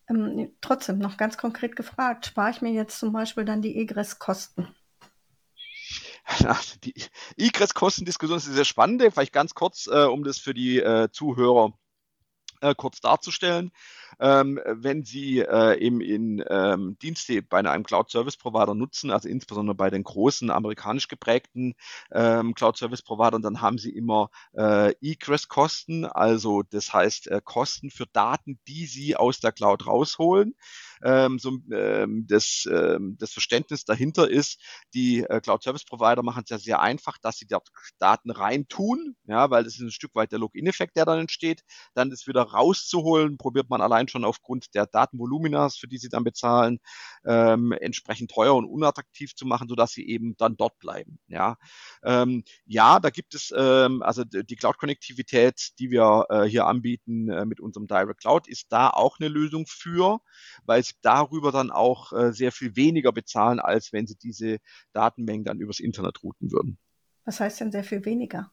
[0.09, 4.67] Ähm, trotzdem noch ganz konkret gefragt, spare ich mir jetzt zum Beispiel dann die Egress-Kosten?
[6.83, 6.93] die
[7.37, 9.01] Egress-Kostendiskussion ist sehr spannend.
[9.13, 11.73] Vielleicht ganz kurz, äh, um das für die äh, Zuhörer
[12.65, 13.71] äh, kurz darzustellen
[14.19, 19.27] ähm, wenn Sie äh, eben in ähm, Dienste bei einem Cloud Service Provider nutzen, also
[19.27, 21.75] insbesondere bei den großen amerikanisch geprägten
[22.11, 27.89] ähm, Cloud Service Providern, dann haben Sie immer äh, Egress-Kosten, also das heißt äh, Kosten
[27.89, 30.55] für Daten, die Sie aus der Cloud rausholen.
[31.05, 34.59] Ähm, so, ähm, das, ähm, das Verständnis dahinter ist,
[34.95, 39.15] die äh, Cloud Service Provider machen es ja sehr einfach, dass sie dort Daten reintun,
[39.25, 41.61] ja, weil das ist ein Stück weit der Login-Effekt, der dann entsteht.
[41.93, 46.23] Dann das wieder rauszuholen, probiert man allein schon aufgrund der Datenvoluminas, für die sie dann
[46.23, 46.79] bezahlen,
[47.23, 51.19] ähm, entsprechend teuer und unattraktiv zu machen, sodass sie eben dann dort bleiben.
[51.27, 51.57] Ja,
[52.03, 57.45] ähm, ja da gibt es ähm, also die Cloud-Konnektivität, die wir äh, hier anbieten äh,
[57.45, 60.19] mit unserem Direct Cloud, ist da auch eine Lösung für,
[60.65, 64.57] weil sie darüber dann auch äh, sehr viel weniger bezahlen, als wenn sie diese
[64.93, 66.77] Datenmengen dann übers Internet routen würden.
[67.25, 68.51] Was heißt denn sehr viel weniger?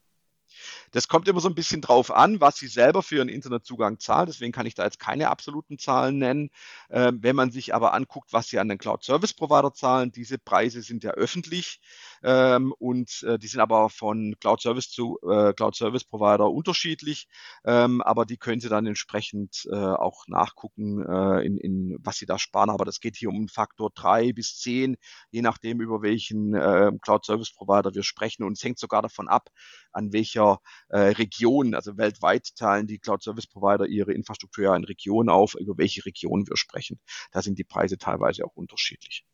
[0.91, 4.27] Das kommt immer so ein bisschen drauf an, was Sie selber für Ihren Internetzugang zahlen.
[4.27, 6.51] Deswegen kann ich da jetzt keine absoluten Zahlen nennen.
[6.91, 10.39] Ähm, wenn man sich aber anguckt, was Sie an den Cloud Service Provider zahlen, diese
[10.39, 11.81] Preise sind ja öffentlich
[12.23, 17.29] ähm, und äh, die sind aber von Cloud Service zu äh, Cloud Service Provider unterschiedlich.
[17.65, 22.27] Ähm, aber die können Sie dann entsprechend äh, auch nachgucken, äh, in, in was Sie
[22.27, 22.71] da sparen.
[22.71, 24.97] Aber das geht hier um einen Faktor drei bis zehn,
[25.31, 28.45] je nachdem, über welchen äh, Cloud Service Provider wir sprechen.
[28.45, 29.49] Und es hängt sogar davon ab,
[29.93, 30.52] an welcher
[30.89, 35.55] äh, Region, also weltweit teilen die Cloud Service Provider ihre Infrastruktur ja in Regionen auf,
[35.55, 37.01] über welche Regionen wir sprechen.
[37.31, 39.25] Da sind die Preise teilweise auch unterschiedlich.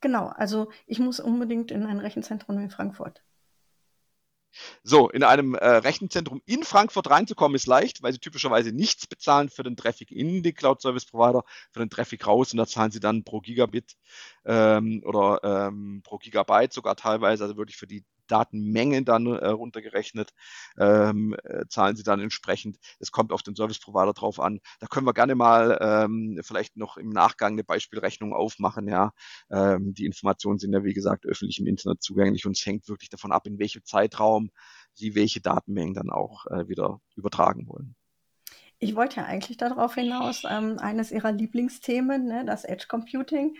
[0.00, 3.22] Genau, also ich muss unbedingt in ein Rechenzentrum in Frankfurt.
[4.82, 9.48] So, in einem äh, Rechenzentrum in Frankfurt reinzukommen ist leicht, weil sie typischerweise nichts bezahlen
[9.48, 12.90] für den Traffic in die Cloud Service Provider, für den Traffic raus und da zahlen
[12.90, 13.96] sie dann pro Gigabit
[14.44, 20.32] ähm, oder ähm, pro Gigabyte sogar teilweise, also wirklich für die Datenmengen dann äh, runtergerechnet,
[20.78, 22.78] ähm, äh, zahlen sie dann entsprechend.
[22.98, 24.60] Es kommt auf den Service Provider drauf an.
[24.80, 28.88] Da können wir gerne mal ähm, vielleicht noch im Nachgang eine Beispielrechnung aufmachen.
[28.88, 29.12] Ja,
[29.50, 33.10] ähm, die Informationen sind ja wie gesagt öffentlich im Internet zugänglich und es hängt wirklich
[33.10, 34.50] davon ab, in welchem Zeitraum
[34.94, 37.94] sie welche Datenmengen dann auch äh, wieder übertragen wollen.
[38.82, 43.54] Ich wollte ja eigentlich darauf hinaus, ähm, eines Ihrer Lieblingsthemen, ne, das Edge Computing.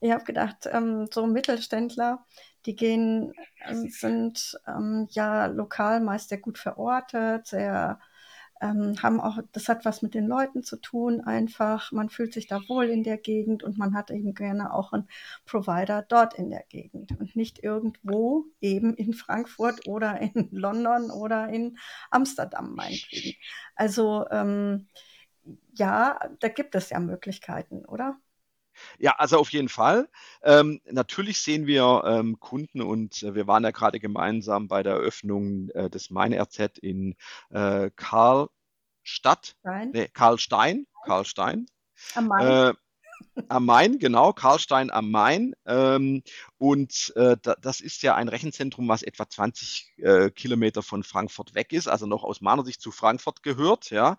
[0.00, 2.26] Ich habe gedacht, ähm, so Mittelständler,
[2.66, 7.98] die gehen, also sind ähm, ja lokal meist sehr gut verortet, sehr
[8.64, 11.92] ähm, haben auch, das hat was mit den Leuten zu tun, einfach.
[11.92, 15.08] Man fühlt sich da wohl in der Gegend und man hat eben gerne auch einen
[15.44, 21.48] Provider dort in der Gegend und nicht irgendwo eben in Frankfurt oder in London oder
[21.48, 21.78] in
[22.10, 23.36] Amsterdam meinetwegen.
[23.74, 24.88] Also ähm,
[25.74, 28.18] ja, da gibt es ja Möglichkeiten, oder?
[28.98, 30.08] Ja, also auf jeden Fall.
[30.42, 34.94] Ähm, natürlich sehen wir ähm, Kunden und äh, wir waren ja gerade gemeinsam bei der
[34.94, 37.16] Eröffnung äh, des MeinRZ in
[37.50, 39.90] äh, Karlstadt, Nein.
[39.92, 41.66] nee, Karlstein, Karlstein.
[42.14, 42.76] Am Main.
[43.48, 45.54] Am Main, genau, Karlstein am Main.
[45.66, 46.22] Ähm,
[46.58, 51.54] und äh, da, das ist ja ein Rechenzentrum, was etwa 20 äh, Kilometer von Frankfurt
[51.54, 54.16] weg ist, also noch aus meiner Sicht zu Frankfurt gehört, ja.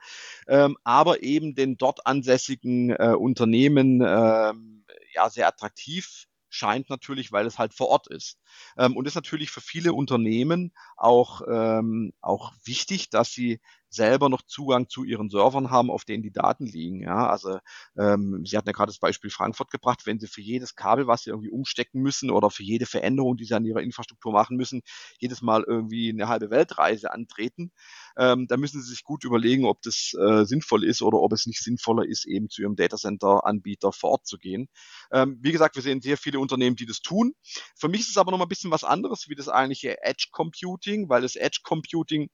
[0.47, 7.45] Ähm, aber eben den dort ansässigen äh, Unternehmen ähm, ja sehr attraktiv scheint natürlich, weil
[7.45, 8.39] es halt vor Ort ist.
[8.77, 13.59] Ähm, und ist natürlich für viele Unternehmen auch, ähm, auch wichtig, dass sie
[13.95, 17.01] selber noch Zugang zu ihren Servern haben, auf denen die Daten liegen.
[17.01, 17.59] Ja, also
[17.97, 21.23] ähm, Sie hatten ja gerade das Beispiel Frankfurt gebracht, wenn Sie für jedes Kabel, was
[21.23, 24.81] Sie irgendwie umstecken müssen oder für jede Veränderung, die Sie an Ihrer Infrastruktur machen müssen,
[25.19, 27.71] jedes Mal irgendwie eine halbe Weltreise antreten,
[28.17, 31.45] ähm, da müssen Sie sich gut überlegen, ob das äh, sinnvoll ist oder ob es
[31.45, 34.67] nicht sinnvoller ist, eben zu Ihrem Datacenter-Anbieter vor Ort zu gehen.
[35.11, 37.33] Ähm, wie gesagt, wir sehen sehr viele Unternehmen, die das tun.
[37.75, 40.27] Für mich ist es aber noch mal ein bisschen was anderes wie das eigentliche Edge
[40.31, 42.29] Computing, weil das Edge Computing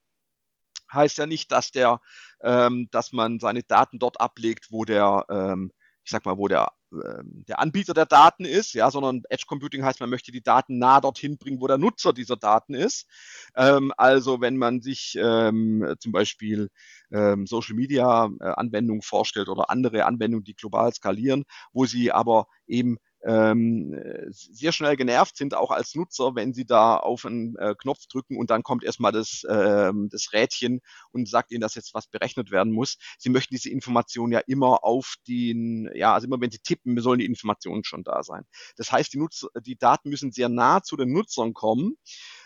[0.93, 1.99] heißt ja nicht, dass der,
[2.41, 5.71] ähm, dass man seine Daten dort ablegt, wo der, ähm,
[6.03, 9.83] ich sag mal, wo der, ähm, der Anbieter der Daten ist, ja, sondern Edge Computing
[9.83, 13.07] heißt, man möchte die Daten nah dorthin bringen, wo der Nutzer dieser Daten ist.
[13.55, 16.69] Ähm, also wenn man sich ähm, zum Beispiel
[17.11, 22.47] ähm, Social Media äh, Anwendungen vorstellt oder andere Anwendungen, die global skalieren, wo sie aber
[22.67, 23.95] eben ähm,
[24.29, 28.37] sehr schnell genervt sind, auch als Nutzer, wenn sie da auf einen äh, Knopf drücken
[28.37, 30.81] und dann kommt erstmal das, ähm, das Rädchen
[31.11, 32.97] und sagt ihnen, dass jetzt was berechnet werden muss.
[33.19, 37.19] Sie möchten diese Information ja immer auf den, ja, also immer wenn sie tippen, sollen
[37.19, 38.43] die Informationen schon da sein.
[38.75, 41.97] Das heißt, die, Nutzer, die Daten müssen sehr nah zu den Nutzern kommen.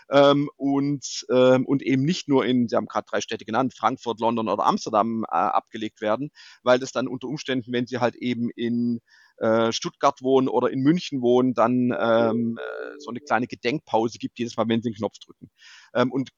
[0.08, 4.20] Ähm, und, ähm, und eben nicht nur in, Sie haben gerade drei Städte genannt, Frankfurt,
[4.20, 6.30] London oder Amsterdam äh, abgelegt werden,
[6.62, 9.00] weil das dann unter Umständen, wenn Sie halt eben in
[9.38, 14.38] äh, Stuttgart wohnen oder in München wohnen, dann ähm, äh, so eine kleine Gedenkpause gibt,
[14.38, 15.50] jedes Mal, wenn sie den Knopf drücken.
[15.94, 16.30] Ähm, und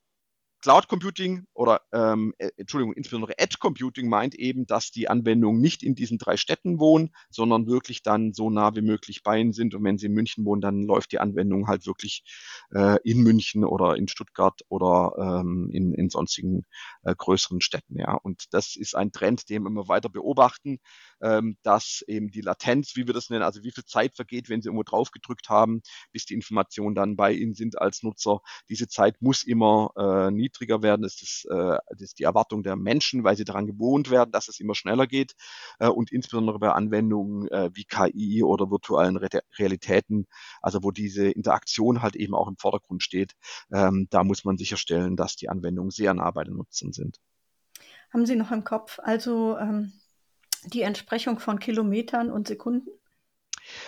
[0.61, 5.83] Cloud Computing oder ähm, äh, Entschuldigung, insbesondere Edge Computing meint eben, dass die Anwendungen nicht
[5.83, 9.73] in diesen drei Städten wohnen, sondern wirklich dann so nah wie möglich bei ihnen sind.
[9.73, 12.23] Und wenn sie in München wohnen, dann läuft die Anwendung halt wirklich
[12.73, 16.65] äh, in München oder in Stuttgart oder ähm, in, in sonstigen
[17.03, 17.97] äh, größeren Städten.
[17.97, 20.79] Ja, und das ist ein Trend, den wir immer weiter beobachten,
[21.21, 24.61] ähm, dass eben die Latenz, wie wir das nennen, also wie viel Zeit vergeht, wenn
[24.61, 28.41] sie irgendwo drauf gedrückt haben, bis die Informationen dann bei ihnen sind als Nutzer.
[28.69, 31.01] Diese Zeit muss immer äh, niedriger werden.
[31.01, 34.47] Das ist, äh, das ist die Erwartung der Menschen, weil sie daran gewohnt werden, dass
[34.47, 35.33] es immer schneller geht.
[35.79, 40.27] Äh, und insbesondere bei Anwendungen äh, wie KI oder virtuellen Re Realitäten,
[40.61, 43.33] also wo diese Interaktion halt eben auch im Vordergrund steht,
[43.71, 47.19] ähm, da muss man sicherstellen, dass die Anwendungen sehr nah bei den Nutzern sind.
[48.11, 49.93] Haben Sie noch im Kopf also ähm,
[50.65, 52.89] die Entsprechung von Kilometern und Sekunden?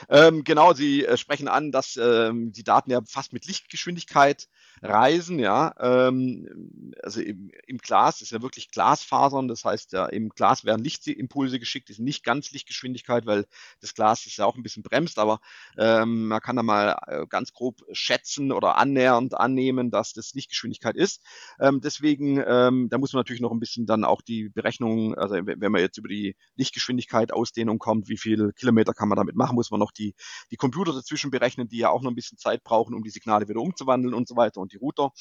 [0.09, 4.47] Ähm, genau, Sie äh, sprechen an, dass ähm, die Daten ja fast mit Lichtgeschwindigkeit
[4.81, 5.73] reisen, ja.
[5.79, 10.83] Ähm, also im, im Glas ist ja wirklich Glasfasern, das heißt ja im Glas werden
[10.83, 13.45] Lichtimpulse geschickt, ist nicht ganz Lichtgeschwindigkeit, weil
[13.79, 15.39] das Glas ist ja auch ein bisschen bremst, aber
[15.77, 20.95] ähm, man kann da mal äh, ganz grob schätzen oder annähernd annehmen, dass das Lichtgeschwindigkeit
[20.95, 21.21] ist.
[21.59, 25.35] Ähm, deswegen, ähm, da muss man natürlich noch ein bisschen dann auch die Berechnung, also
[25.35, 29.55] wenn man jetzt über die Lichtgeschwindigkeit Ausdehnung kommt, wie viel Kilometer kann man damit machen,
[29.55, 30.15] muss man noch die,
[30.51, 33.47] die Computer dazwischen berechnen, die ja auch noch ein bisschen Zeit brauchen, um die Signale
[33.47, 35.11] wieder umzuwandeln und so weiter und die Router.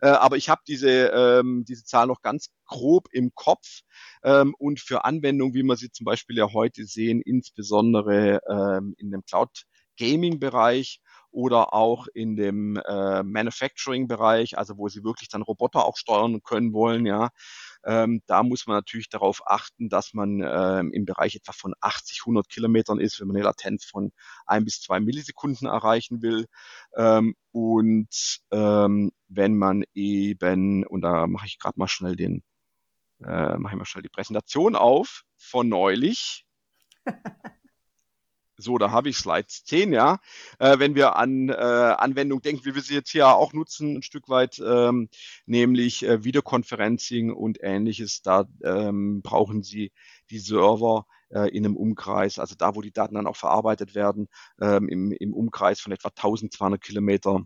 [0.00, 3.80] Äh, aber ich habe diese, ähm, diese Zahl noch ganz grob im Kopf
[4.22, 9.10] ähm, und für Anwendungen, wie wir sie zum Beispiel ja heute sehen, insbesondere ähm, in
[9.10, 9.66] dem Cloud
[9.98, 11.00] Gaming Bereich
[11.36, 16.72] oder auch in dem äh, Manufacturing-Bereich, also wo sie wirklich dann Roboter auch steuern können
[16.72, 17.28] wollen, ja.
[17.84, 22.22] Ähm, da muss man natürlich darauf achten, dass man ähm, im Bereich etwa von 80,
[22.22, 24.12] 100 Kilometern ist, wenn man eine Latenz von
[24.46, 26.46] ein bis zwei Millisekunden erreichen will.
[26.96, 32.44] Ähm, und ähm, wenn man eben, und da mache ich gerade mal schnell den,
[33.22, 36.46] äh, mache ich mal schnell die Präsentation auf von neulich.
[38.58, 40.18] So, da habe ich Slide 10, ja.
[40.58, 44.02] Äh, wenn wir an äh, Anwendungen denken, wie wir sie jetzt hier auch nutzen, ein
[44.02, 45.08] Stück weit, ähm,
[45.44, 49.92] nämlich äh, Videoconferencing und ähnliches, da ähm, brauchen Sie
[50.30, 54.28] die Server äh, in einem Umkreis, also da, wo die Daten dann auch verarbeitet werden,
[54.60, 57.44] ähm, im, im Umkreis von etwa 1200 Kilometer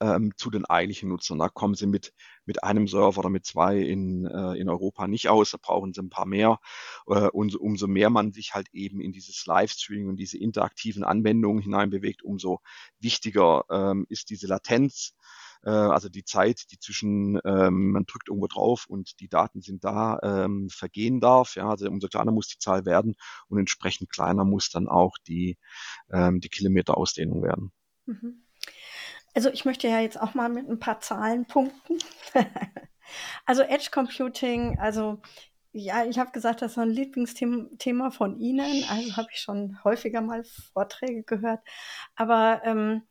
[0.00, 1.38] ähm, zu den eigentlichen Nutzern.
[1.38, 2.12] Da kommen sie mit,
[2.44, 6.02] mit einem Server oder mit zwei in, äh, in Europa nicht aus, da brauchen sie
[6.02, 6.58] ein paar mehr.
[7.06, 11.62] Äh, und umso mehr man sich halt eben in dieses Livestreaming und diese interaktiven Anwendungen
[11.62, 12.60] hineinbewegt, umso
[13.00, 15.14] wichtiger ähm, ist diese Latenz
[15.66, 19.84] äh, also die Zeit, die zwischen ähm, man drückt irgendwo drauf und die Daten sind
[19.84, 21.56] da, ähm, vergehen darf.
[21.56, 23.16] Ja, also umso kleiner muss die Zahl werden
[23.48, 25.58] und entsprechend kleiner muss dann auch die,
[26.10, 27.72] ähm, die Kilometerausdehnung werden.
[28.06, 28.45] Mhm.
[29.36, 31.98] Also ich möchte ja jetzt auch mal mit ein paar Zahlen punkten.
[33.44, 35.20] also Edge Computing, also
[35.72, 38.84] ja, ich habe gesagt, das ist ein Lieblingsthema von Ihnen.
[38.88, 41.60] Also habe ich schon häufiger mal Vorträge gehört.
[42.14, 43.02] Aber ähm,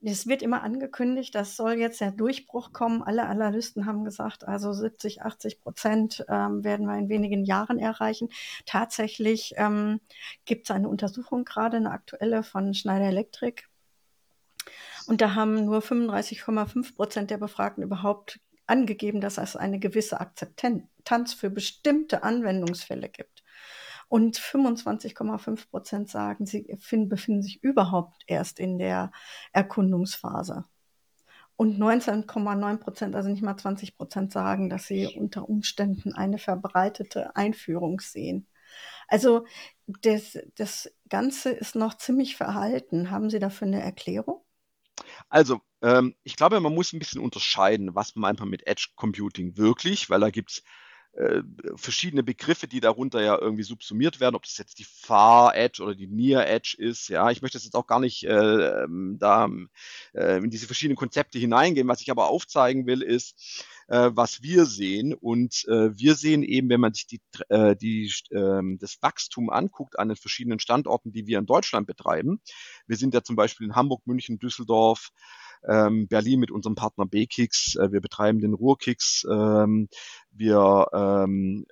[0.00, 3.02] es wird immer angekündigt, das soll jetzt der Durchbruch kommen.
[3.02, 8.30] Alle Analysten haben gesagt, also 70, 80 Prozent ähm, werden wir in wenigen Jahren erreichen.
[8.64, 10.00] Tatsächlich ähm,
[10.46, 13.64] gibt es eine Untersuchung gerade, eine aktuelle von Schneider Electric.
[15.06, 21.34] Und da haben nur 35,5 Prozent der Befragten überhaupt angegeben, dass es eine gewisse Akzeptanz
[21.34, 23.44] für bestimmte Anwendungsfälle gibt.
[24.08, 29.10] Und 25,5 Prozent sagen, sie befinden sich überhaupt erst in der
[29.52, 30.64] Erkundungsphase.
[31.56, 37.34] Und 19,9 Prozent, also nicht mal 20 Prozent, sagen, dass sie unter Umständen eine verbreitete
[37.34, 38.46] Einführung sehen.
[39.08, 39.46] Also
[39.86, 43.10] das, das Ganze ist noch ziemlich verhalten.
[43.10, 44.45] Haben Sie dafür eine Erklärung?
[45.28, 50.10] Also, ähm, ich glaube, man muss ein bisschen unterscheiden, was man mit Edge Computing wirklich,
[50.10, 50.62] weil da gibt es
[51.16, 51.42] äh,
[51.76, 55.94] verschiedene Begriffe, die darunter ja irgendwie subsumiert werden, ob das jetzt die Far Edge oder
[55.94, 57.08] die Near Edge ist.
[57.08, 59.48] Ja, ich möchte jetzt auch gar nicht äh, ähm, da
[60.12, 61.88] äh, in diese verschiedenen Konzepte hineingehen.
[61.88, 65.14] Was ich aber aufzeigen will, ist, äh, was wir sehen.
[65.14, 69.98] Und äh, wir sehen eben, wenn man sich die, äh, die, äh, das Wachstum anguckt
[69.98, 72.40] an den verschiedenen Standorten, die wir in Deutschland betreiben.
[72.86, 75.10] Wir sind ja zum Beispiel in Hamburg, München, Düsseldorf,
[75.66, 77.76] ähm, Berlin mit unserem Partner B-Kicks.
[77.76, 79.24] Äh, wir betreiben den Ruhrkicks.
[79.30, 79.88] Ähm,
[80.30, 81.66] wir ähm,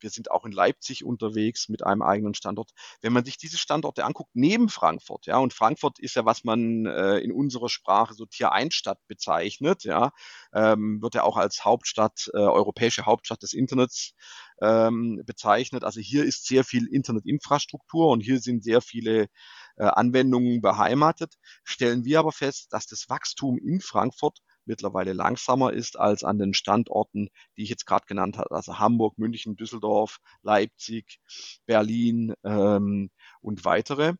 [0.00, 2.70] wir sind auch in Leipzig unterwegs mit einem eigenen Standort.
[3.00, 6.86] Wenn man sich diese Standorte anguckt, neben Frankfurt, ja, und Frankfurt ist ja, was man
[6.86, 10.12] äh, in unserer Sprache so Tier 1 Stadt bezeichnet, ja,
[10.52, 14.14] ähm, wird ja auch als Hauptstadt, äh, europäische Hauptstadt des Internets
[14.60, 15.84] ähm, bezeichnet.
[15.84, 19.28] Also hier ist sehr viel Internetinfrastruktur und hier sind sehr viele
[19.76, 21.34] äh, Anwendungen beheimatet.
[21.64, 26.54] Stellen wir aber fest, dass das Wachstum in Frankfurt mittlerweile langsamer ist als an den
[26.54, 31.18] Standorten, die ich jetzt gerade genannt habe, also Hamburg, München, Düsseldorf, Leipzig,
[31.66, 34.14] Berlin ähm, und weitere.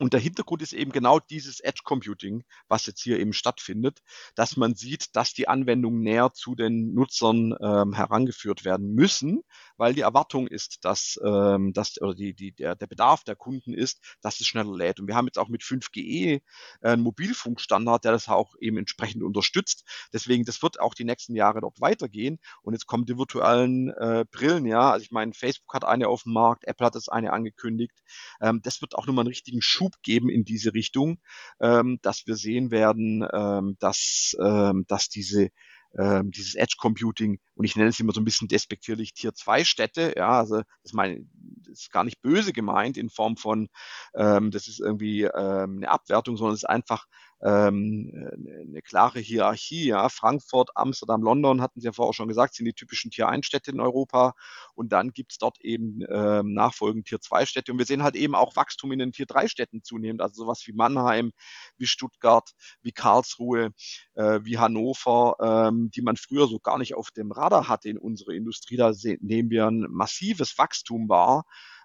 [0.00, 4.00] Und der Hintergrund ist eben genau dieses Edge Computing, was jetzt hier eben stattfindet,
[4.34, 9.42] dass man sieht, dass die Anwendungen näher zu den Nutzern ähm, herangeführt werden müssen,
[9.76, 13.72] weil die Erwartung ist, dass, ähm, dass oder die, die, der, der Bedarf der Kunden
[13.72, 15.00] ist, dass es schneller lädt.
[15.00, 16.40] Und wir haben jetzt auch mit 5GE
[16.80, 19.84] äh, einen Mobilfunkstandard, der das auch eben entsprechend unterstützt.
[20.12, 22.38] Deswegen, das wird auch die nächsten Jahre dort weitergehen.
[22.62, 24.90] Und jetzt kommen die virtuellen äh, Brillen, ja.
[24.90, 28.02] Also ich meine, Facebook hat eine auf dem Markt, Apple hat das eine angekündigt.
[28.40, 31.18] Ähm, das wird auch nochmal einen richtigen Schub Schub geben in diese Richtung,
[31.60, 35.50] ähm, dass wir sehen werden, ähm, dass, ähm, dass diese
[35.98, 37.38] ähm, dieses Edge Computing.
[37.54, 40.92] Und ich nenne es immer so ein bisschen despektierlich Tier 2 Städte, ja, also das,
[40.92, 41.26] meine,
[41.62, 43.68] das ist gar nicht böse gemeint in Form von,
[44.14, 47.06] ähm, das ist irgendwie ähm, eine Abwertung, sondern es ist einfach
[47.40, 49.86] eine klare Hierarchie.
[49.86, 50.08] Ja.
[50.08, 53.80] Frankfurt, Amsterdam, London, hatten Sie ja vorher auch schon gesagt, sind die typischen Tier-1-Städte in
[53.80, 54.34] Europa.
[54.74, 57.72] Und dann gibt es dort eben ähm, nachfolgend Tier-2-Städte.
[57.72, 60.22] Und wir sehen halt eben auch Wachstum in den Tier-3-Städten zunehmend.
[60.22, 61.32] Also sowas wie Mannheim,
[61.76, 62.50] wie Stuttgart,
[62.82, 63.70] wie Karlsruhe,
[64.14, 67.98] äh, wie Hannover, ähm, die man früher so gar nicht auf dem Radar hatte in
[67.98, 68.76] unserer Industrie.
[68.76, 71.44] Da nehmen wir ein massives Wachstum wahr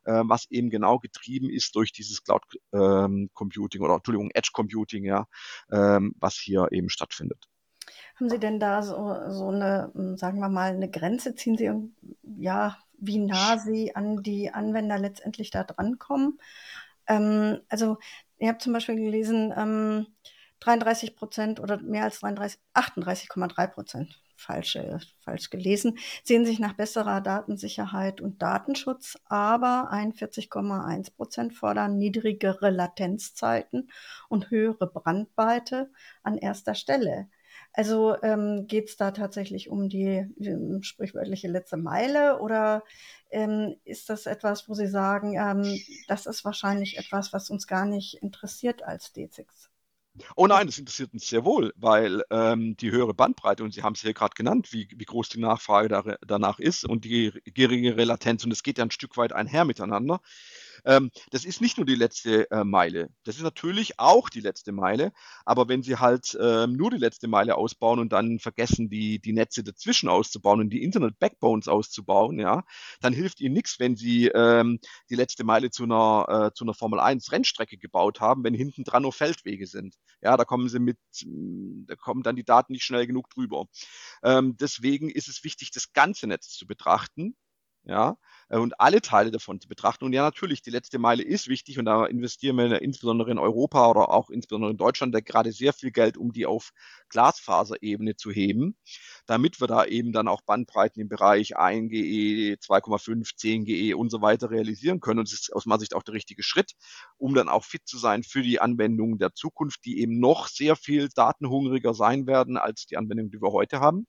[0.09, 2.43] äh, was eben genau getrieben ist durch dieses Cloud
[2.73, 5.27] ähm, Computing oder Entschuldigung, Edge Computing, ja,
[5.71, 7.45] ähm, was hier eben stattfindet.
[8.15, 8.95] Haben Sie denn da so,
[9.29, 11.35] so eine, hm, sagen wir mal, eine Grenze?
[11.35, 11.71] Ziehen Sie,
[12.37, 16.39] ja, wie nah Sie an die Anwender letztendlich da drankommen?
[17.07, 17.97] Ähm, also,
[18.39, 20.07] ihr habt zum Beispiel gelesen, ähm,
[20.61, 24.77] 33 Prozent oder mehr als 33, 38,3 Prozent falsch,
[25.19, 33.89] falsch gelesen, sehen sich nach besserer Datensicherheit und Datenschutz, aber 41,1 Prozent fordern niedrigere Latenzzeiten
[34.29, 35.91] und höhere Brandweite
[36.23, 37.27] an erster Stelle.
[37.73, 42.83] Also ähm, geht es da tatsächlich um die ähm, sprichwörtliche letzte Meile oder
[43.29, 47.85] ähm, ist das etwas, wo Sie sagen, ähm, das ist wahrscheinlich etwas, was uns gar
[47.85, 49.68] nicht interessiert als DZIX?
[50.35, 53.93] Oh nein, das interessiert uns sehr wohl, weil ähm, die höhere Bandbreite, und Sie haben
[53.93, 58.03] es hier gerade genannt, wie, wie groß die Nachfrage da, danach ist und die geringere
[58.03, 60.21] Latenz, und es geht ja ein Stück weit einher miteinander,
[60.89, 63.09] Ähm, das ist nicht nur die letzte äh, Meile.
[63.23, 65.11] Das ist natürlich auch die letzte Meile.
[65.45, 69.33] Aber wenn Sie halt ähm, nur die letzte Meile ausbauen und dann vergessen, die, die
[69.33, 72.63] Netze dazwischen auszubauen und die Internet-Backbones auszubauen, ja,
[73.01, 74.79] dann hilft Ihnen nichts, wenn Sie ähm,
[75.11, 79.03] die letzte Meile zu einer, äh, einer Formel 1 Rennstrecke gebaut haben, wenn hinten dran
[79.03, 79.95] nur Feldwege sind.
[80.21, 83.67] Ja, da kommen Sie mit, da kommen dann die Daten nicht schnell genug drüber.
[84.23, 87.35] Ähm, deswegen ist es wichtig, das ganze Netz zu betrachten
[87.89, 88.17] ja,
[88.49, 90.05] äh, und alle Teile davon zu betrachten.
[90.05, 93.89] Und ja, natürlich, die letzte Meile ist wichtig und da investieren wir insbesondere in Europa
[93.89, 96.71] oder auch insbesondere in Deutschland da gerade sehr viel Geld, um die auf
[97.09, 98.77] Glasfaserebene zu heben,
[99.25, 104.51] damit wir da eben dann auch Bandbreiten im Bereich 1GE, 2,5, 10GE und so weiter
[104.51, 105.19] realisieren können.
[105.19, 106.73] Und es ist aus meiner Sicht auch der richtige Schritt,
[107.17, 110.75] um dann auch fit zu sein für die Anwendungen der Zukunft, die eben noch sehr
[110.75, 114.05] viel datenhungriger sein werden als die Anwendungen, die wir heute haben.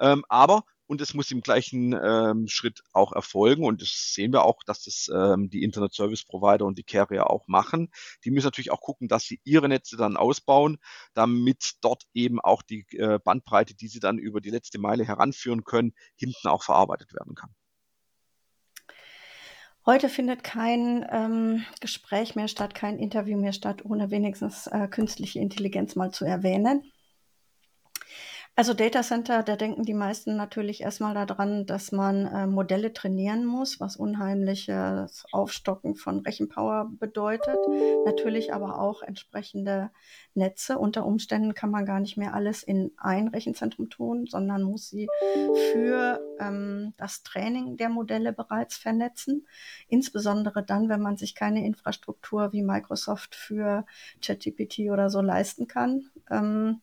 [0.00, 3.64] Ähm, aber und es muss im gleichen ähm, Schritt auch erfolgen.
[3.64, 7.30] Und das sehen wir auch, dass das ähm, die Internet Service Provider und die Carrier
[7.30, 7.92] auch machen.
[8.24, 10.78] Die müssen natürlich auch gucken, dass sie ihre Netze dann ausbauen,
[11.14, 15.62] damit dort eben auch die äh, Bandbreite, die sie dann über die letzte Meile heranführen
[15.62, 17.54] können, hinten auch verarbeitet werden kann.
[19.86, 25.38] Heute findet kein ähm, Gespräch mehr statt, kein Interview mehr statt, ohne wenigstens äh, künstliche
[25.38, 26.90] Intelligenz mal zu erwähnen.
[28.60, 33.46] Also Data Center, da denken die meisten natürlich erstmal daran, dass man äh, Modelle trainieren
[33.46, 37.56] muss, was unheimliches Aufstocken von Rechenpower bedeutet.
[38.04, 39.90] Natürlich aber auch entsprechende
[40.34, 40.76] Netze.
[40.76, 45.08] Unter Umständen kann man gar nicht mehr alles in ein Rechenzentrum tun, sondern muss sie
[45.72, 49.46] für ähm, das Training der Modelle bereits vernetzen.
[49.88, 53.86] Insbesondere dann, wenn man sich keine Infrastruktur wie Microsoft für
[54.20, 56.10] ChatGPT oder so leisten kann.
[56.30, 56.82] Ähm,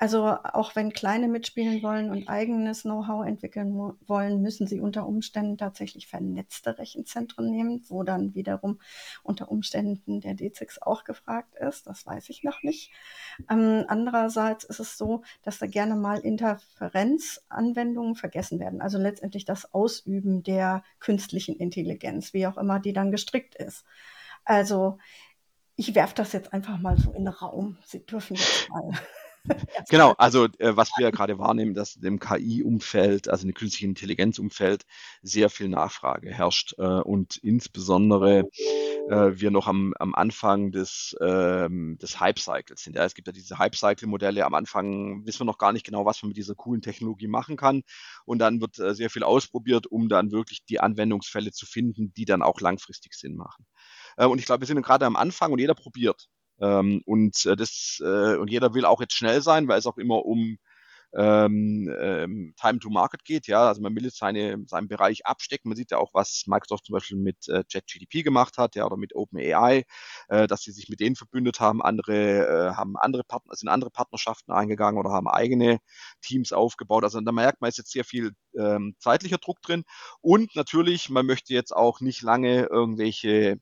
[0.00, 3.74] also auch wenn Kleine mitspielen wollen und eigenes Know-how entwickeln
[4.06, 8.80] wollen, müssen sie unter Umständen tatsächlich vernetzte Rechenzentren nehmen, wo dann wiederum
[9.22, 11.86] unter Umständen der D6 auch gefragt ist.
[11.86, 12.92] Das weiß ich noch nicht.
[13.50, 18.80] Ähm, andererseits ist es so, dass da gerne mal Interferenzanwendungen vergessen werden.
[18.80, 23.84] Also letztendlich das Ausüben der künstlichen Intelligenz, wie auch immer die dann gestrickt ist.
[24.46, 24.96] Also
[25.76, 27.76] ich werfe das jetzt einfach mal so in den Raum.
[27.84, 28.92] Sie dürfen jetzt mal
[29.88, 34.84] genau, also äh, was wir gerade wahrnehmen, dass im KI-Umfeld, also im künstlichen Intelligenz-Umfeld,
[35.22, 38.48] sehr viel Nachfrage herrscht äh, und insbesondere
[39.08, 42.96] äh, wir noch am, am Anfang des, ähm, des Hype-Cycles sind.
[42.96, 44.44] Ja, es gibt ja diese Hype-Cycle-Modelle.
[44.44, 47.56] Am Anfang wissen wir noch gar nicht genau, was man mit dieser coolen Technologie machen
[47.56, 47.82] kann.
[48.24, 52.24] Und dann wird äh, sehr viel ausprobiert, um dann wirklich die Anwendungsfälle zu finden, die
[52.24, 53.66] dann auch langfristig Sinn machen.
[54.16, 56.28] Äh, und ich glaube, wir sind gerade am Anfang und jeder probiert.
[56.60, 59.98] Ähm, und äh, das äh, und jeder will auch jetzt schnell sein, weil es auch
[59.98, 60.58] immer um
[61.14, 63.46] ähm, ähm, Time to Market geht.
[63.46, 65.68] Ja, also man will jetzt seine, seinen Bereich abstecken.
[65.68, 68.96] Man sieht ja auch, was Microsoft zum Beispiel mit äh, ChatGDP gemacht hat, ja, oder
[68.96, 69.84] mit OpenAI,
[70.28, 71.82] äh, dass sie sich mit denen verbündet haben.
[71.82, 75.78] Andere äh, haben andere Partner, sind andere Partnerschaften eingegangen oder haben eigene
[76.22, 77.04] Teams aufgebaut.
[77.04, 79.84] Also da merkt man ist jetzt sehr viel ähm, zeitlicher Druck drin.
[80.20, 83.58] Und natürlich, man möchte jetzt auch nicht lange irgendwelche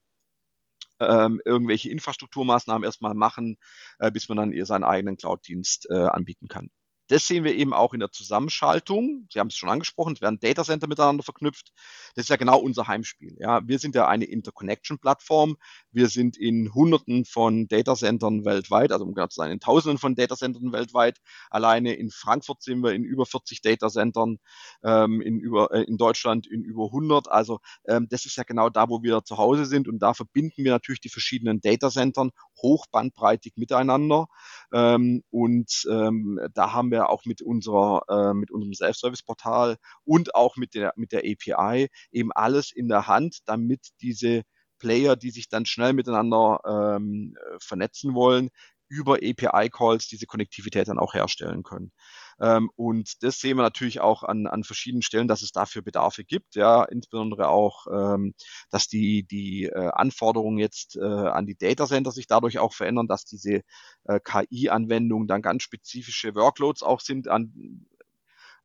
[1.01, 3.57] ähm, irgendwelche Infrastrukturmaßnahmen erstmal machen,
[3.99, 6.71] äh, bis man dann seinen eigenen Cloud-Dienst äh, anbieten kann.
[7.09, 9.27] Das sehen wir eben auch in der Zusammenschaltung.
[9.33, 11.73] Sie haben es schon angesprochen, es werden Datacenter miteinander verknüpft.
[12.15, 13.37] Das ist ja genau unser Heimspiel.
[13.41, 15.57] Ja, wir sind ja eine Interconnection-Plattform.
[15.91, 20.15] Wir sind in Hunderten von Datacentern weltweit, also um genau zu sein, in Tausenden von
[20.15, 21.19] Datacentern weltweit.
[21.51, 24.39] Alleine in Frankfurt sind wir in über 40 Datacentern,
[24.85, 27.29] ähm, in, über, äh, in Deutschland in über 100.
[27.29, 30.65] Also ähm, das ist ja genau da, wo wir zu Hause sind und da verbinden
[30.65, 32.31] wir natürlich die verschiedenen Datacentern
[32.63, 34.27] hochbandbreitig miteinander.
[34.73, 40.57] Ähm, und ähm, da haben wir auch mit unserer, äh, mit unserem Self-Service-Portal und auch
[40.57, 44.43] mit der, mit der API eben alles in der Hand, damit diese
[44.79, 48.51] Player, die sich dann schnell miteinander ähm, vernetzen wollen,
[48.89, 51.93] über API-Calls diese Konnektivität dann auch herstellen können.
[52.41, 56.25] Ähm, und das sehen wir natürlich auch an, an verschiedenen Stellen, dass es dafür Bedarfe
[56.25, 56.55] gibt.
[56.55, 58.35] Ja, insbesondere auch, ähm,
[58.71, 63.09] dass die, die äh, Anforderungen jetzt äh, an die Data Center sich dadurch auch verändern,
[63.09, 63.63] dass diese
[64.05, 67.87] äh, KI-Anwendungen dann ganz spezifische Workloads auch sind, an,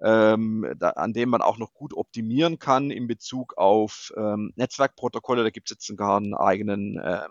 [0.02, 5.44] ähm, da, an dem man auch noch gut optimieren kann in Bezug auf ähm, Netzwerkprotokolle.
[5.44, 7.28] Da gibt es jetzt sogar einen eigenen äh,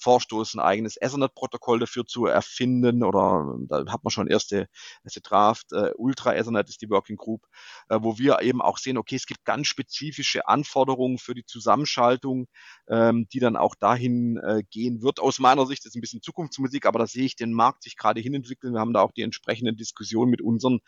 [0.00, 4.68] vorstoßen, ein eigenes Ethernet-Protokoll dafür zu erfinden oder da hat man schon erste,
[5.04, 5.72] erste Draft.
[5.72, 7.46] Äh, Ultra Ethernet ist die Working Group,
[7.88, 12.46] äh, wo wir eben auch sehen, okay, es gibt ganz spezifische Anforderungen für die Zusammenschaltung,
[12.88, 15.20] ähm, die dann auch dahin äh, gehen wird.
[15.20, 18.20] Aus meiner Sicht ist ein bisschen Zukunftsmusik, aber da sehe ich den Markt sich gerade
[18.20, 18.74] hinentwickeln.
[18.74, 20.80] Wir haben da auch die entsprechenden Diskussionen mit unseren,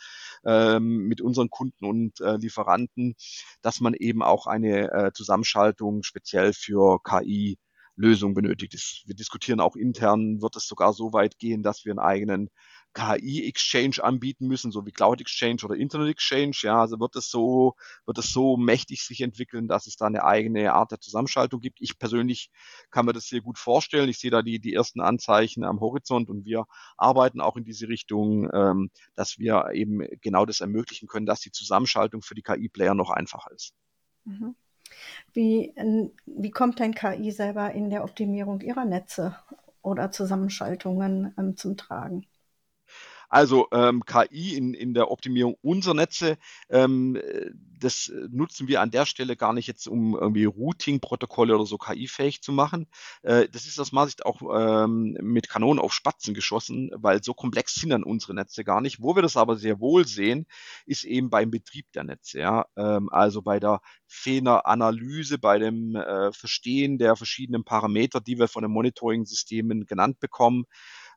[0.45, 3.15] ähm, mit unseren Kunden und äh, Lieferanten,
[3.61, 7.59] dass man eben auch eine äh, Zusammenschaltung speziell für KI
[7.97, 9.03] Lösung benötigt.
[9.07, 12.51] Wir diskutieren auch intern, wird es sogar so weit gehen, dass wir einen eigenen
[12.95, 16.57] KI-Exchange anbieten müssen, so wie Cloud Exchange oder Internet Exchange.
[16.63, 17.75] Ja, also wird es so,
[18.05, 21.81] wird es so mächtig sich entwickeln, dass es da eine eigene Art der Zusammenschaltung gibt.
[21.81, 22.51] Ich persönlich
[22.91, 24.09] kann mir das sehr gut vorstellen.
[24.09, 26.67] Ich sehe da die, die ersten Anzeichen am Horizont und wir
[26.97, 31.53] arbeiten auch in diese Richtung, ähm, dass wir eben genau das ermöglichen können, dass die
[31.53, 33.73] Zusammenschaltung für die KI-Player noch einfacher ist.
[34.25, 34.55] Mhm.
[35.33, 35.75] Wie,
[36.27, 39.37] wie kommt denn KI selber in der Optimierung ihrer Netze
[39.83, 42.27] oder Zusammenschaltungen ähm, zum Tragen?
[43.33, 46.37] Also ähm, KI in, in der Optimierung unserer Netze,
[46.69, 47.19] ähm,
[47.81, 52.43] das nutzen wir an der Stelle gar nicht jetzt, um irgendwie Routing-Protokolle oder so KI-fähig
[52.43, 52.89] zu machen.
[53.23, 57.33] Äh, das ist aus meiner Sicht auch ähm, mit Kanonen auf Spatzen geschossen, weil so
[57.33, 59.01] komplex sind dann unsere Netze gar nicht.
[59.01, 60.47] Wo wir das aber sehr wohl sehen,
[60.85, 62.39] ist eben beim Betrieb der Netze.
[62.39, 62.67] Ja?
[62.77, 68.49] Ähm, also bei der feiner Analyse, bei dem äh, Verstehen der verschiedenen Parameter, die wir
[68.49, 70.67] von den Monitoring-Systemen genannt bekommen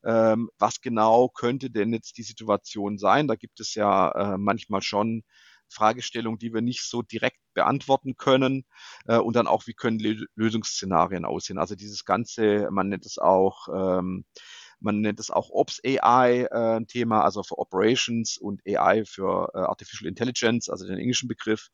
[0.06, 3.28] ähm, was genau könnte denn jetzt die Situation sein?
[3.28, 5.24] Da gibt es ja äh, manchmal schon
[5.70, 8.66] Fragestellungen, die wir nicht so direkt beantworten können
[9.08, 10.00] äh, und dann auch, wie können
[10.36, 11.58] Lösungsszenarien aussehen.
[11.58, 14.26] Also dieses ganze, man nennt es auch ähm,
[14.86, 19.58] man nennt es auch Ops AI äh, Thema, also für Operations und AI für äh,
[19.58, 21.70] Artificial Intelligence, also den englischen Begriff.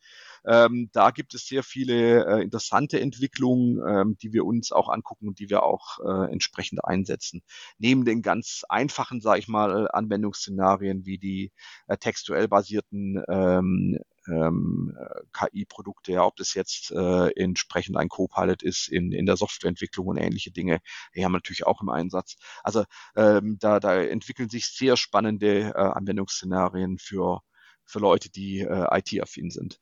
[0.46, 5.28] Ähm, da gibt es sehr viele äh, interessante Entwicklungen, ähm, die wir uns auch angucken
[5.28, 7.44] und die wir auch äh, entsprechend einsetzen.
[7.78, 11.52] Neben den ganz einfachen, sage ich mal, Anwendungsszenarien wie die
[11.88, 14.96] äh, textuell basierten ähm, ähm,
[15.34, 20.18] KI-Produkte, ja, ob das jetzt äh, entsprechend ein Copilot ist in, in der Softwareentwicklung und
[20.18, 20.80] ähnliche Dinge,
[21.16, 22.36] die haben wir natürlich auch im Einsatz.
[22.64, 22.84] Also
[23.16, 27.42] ähm, da, da entwickeln sich sehr spannende äh, Anwendungsszenarien für,
[27.86, 29.80] für Leute, die äh, IT-affin sind.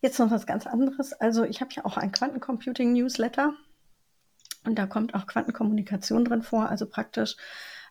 [0.00, 1.12] Jetzt noch was ganz anderes.
[1.14, 3.54] Also ich habe ja auch ein Quantencomputing-Newsletter
[4.64, 7.36] und da kommt auch Quantenkommunikation drin vor, also praktisch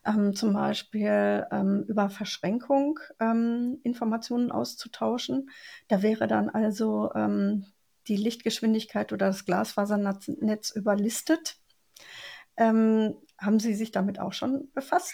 [0.05, 5.49] ähm, zum Beispiel ähm, über Verschränkung ähm, Informationen auszutauschen.
[5.87, 7.65] Da wäre dann also ähm,
[8.07, 11.57] die Lichtgeschwindigkeit oder das Glasfasernetz überlistet.
[12.57, 15.13] Ähm, haben Sie sich damit auch schon befasst?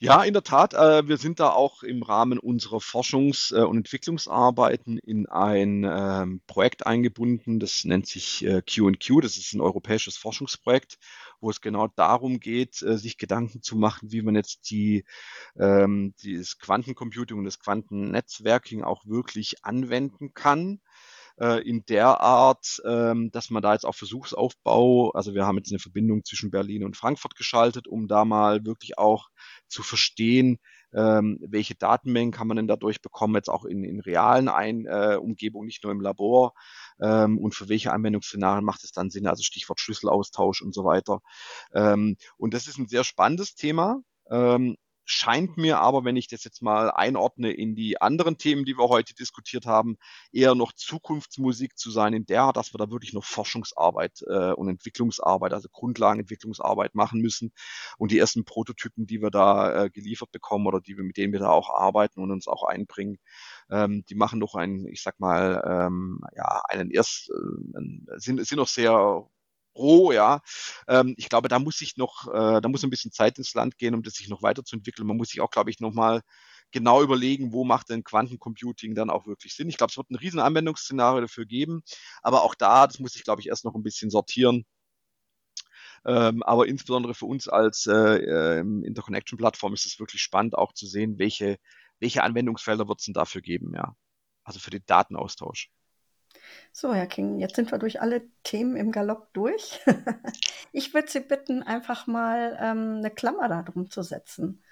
[0.00, 0.74] Ja, in der Tat.
[0.74, 6.40] Äh, wir sind da auch im Rahmen unserer Forschungs- äh, und Entwicklungsarbeiten in ein ähm,
[6.46, 7.58] Projekt eingebunden.
[7.58, 9.20] Das nennt sich äh, Q&Q.
[9.20, 10.98] Das ist ein europäisches Forschungsprojekt,
[11.40, 15.04] wo es genau darum geht, äh, sich Gedanken zu machen, wie man jetzt die,
[15.58, 20.80] ähm, das Quantencomputing und das Quantennetzwerking auch wirklich anwenden kann
[21.40, 25.72] äh, in der Art, ähm, dass man da jetzt auch Versuchsaufbau, also wir haben jetzt
[25.72, 29.28] eine Verbindung zwischen Berlin und Frankfurt geschaltet, um da mal wirklich auch
[29.68, 30.58] zu verstehen,
[30.94, 35.18] ähm, welche Datenmengen kann man denn dadurch bekommen, jetzt auch in, in realen Ein äh,
[35.20, 36.54] Umgebungen, nicht nur im Labor
[37.00, 41.20] ähm, und für welche Anwendungsszenarien macht es dann Sinn, also Stichwort Schlüsselaustausch und so weiter.
[41.74, 44.00] Ähm, und das ist ein sehr spannendes Thema.
[44.30, 44.76] Ähm,
[45.10, 48.90] scheint mir aber, wenn ich das jetzt mal einordne in die anderen Themen, die wir
[48.90, 49.96] heute diskutiert haben,
[50.32, 54.68] eher noch Zukunftsmusik zu sein, in der, dass wir da wirklich noch Forschungsarbeit äh, und
[54.68, 57.52] Entwicklungsarbeit, also Grundlagenentwicklungsarbeit machen müssen.
[57.96, 61.32] Und die ersten Prototypen, die wir da äh, geliefert bekommen oder die wir, mit denen
[61.32, 63.18] wir da auch arbeiten und uns auch einbringen,
[63.70, 68.58] ähm, die machen doch einen, ich sag mal, ähm, ja, einen erst, äh, sind, sind
[68.58, 69.26] noch sehr
[69.78, 70.40] roh, ja.
[70.88, 73.78] Ähm, ich glaube, da muss sich noch, äh, da muss ein bisschen Zeit ins Land
[73.78, 75.06] gehen, um das sich noch weiterzuentwickeln.
[75.06, 76.22] Man muss sich auch, glaube ich, nochmal
[76.70, 79.68] genau überlegen, wo macht denn Quantencomputing dann auch wirklich Sinn.
[79.68, 81.82] Ich glaube, es wird ein riesen Anwendungsszenario dafür geben,
[82.22, 84.64] aber auch da, das muss ich, glaube ich, erst noch ein bisschen sortieren.
[86.04, 90.86] Ähm, aber insbesondere für uns als äh, äh, Interconnection-Plattform ist es wirklich spannend, auch zu
[90.86, 91.58] sehen, welche,
[92.00, 93.94] welche Anwendungsfelder wird es denn dafür geben, ja.
[94.44, 95.70] Also für den Datenaustausch.
[96.72, 99.80] So, Herr King, jetzt sind wir durch alle Themen im Galopp durch.
[100.72, 104.62] ich würde Sie bitten, einfach mal ähm, eine Klammer darum zu setzen.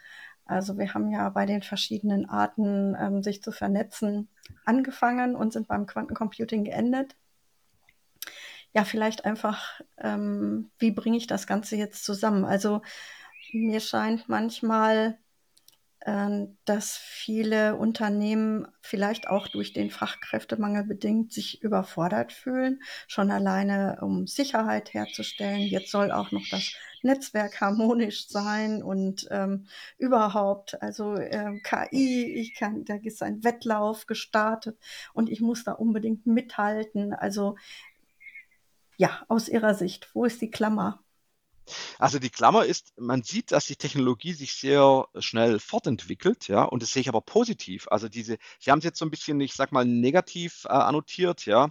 [0.44, 4.28] Also wir haben ja bei den verschiedenen Arten, ähm, sich zu vernetzen,
[4.64, 7.16] angefangen und sind beim Quantencomputing geendet.
[8.72, 12.44] Ja, vielleicht einfach, ähm, wie bringe ich das Ganze jetzt zusammen?
[12.44, 12.82] Also
[13.52, 15.18] mir scheint manchmal,
[16.04, 24.26] dass viele Unternehmen vielleicht auch durch den Fachkräftemangel bedingt sich überfordert fühlen, schon alleine um
[24.26, 25.62] Sicherheit herzustellen.
[25.62, 29.66] Jetzt soll auch noch das Netzwerk harmonisch sein und ähm,
[29.98, 34.78] überhaupt, also ähm, KI, ich kann, da ist ein Wettlauf gestartet
[35.12, 37.14] und ich muss da unbedingt mithalten.
[37.14, 37.56] Also
[38.96, 41.05] ja, aus Ihrer Sicht, wo ist die Klammer?
[41.98, 46.82] Also die Klammer ist, man sieht, dass die Technologie sich sehr schnell fortentwickelt, ja, und
[46.82, 47.86] das sehe ich aber positiv.
[47.90, 51.46] Also diese, Sie haben es jetzt so ein bisschen, ich sag mal, negativ äh, annotiert,
[51.46, 51.70] ja.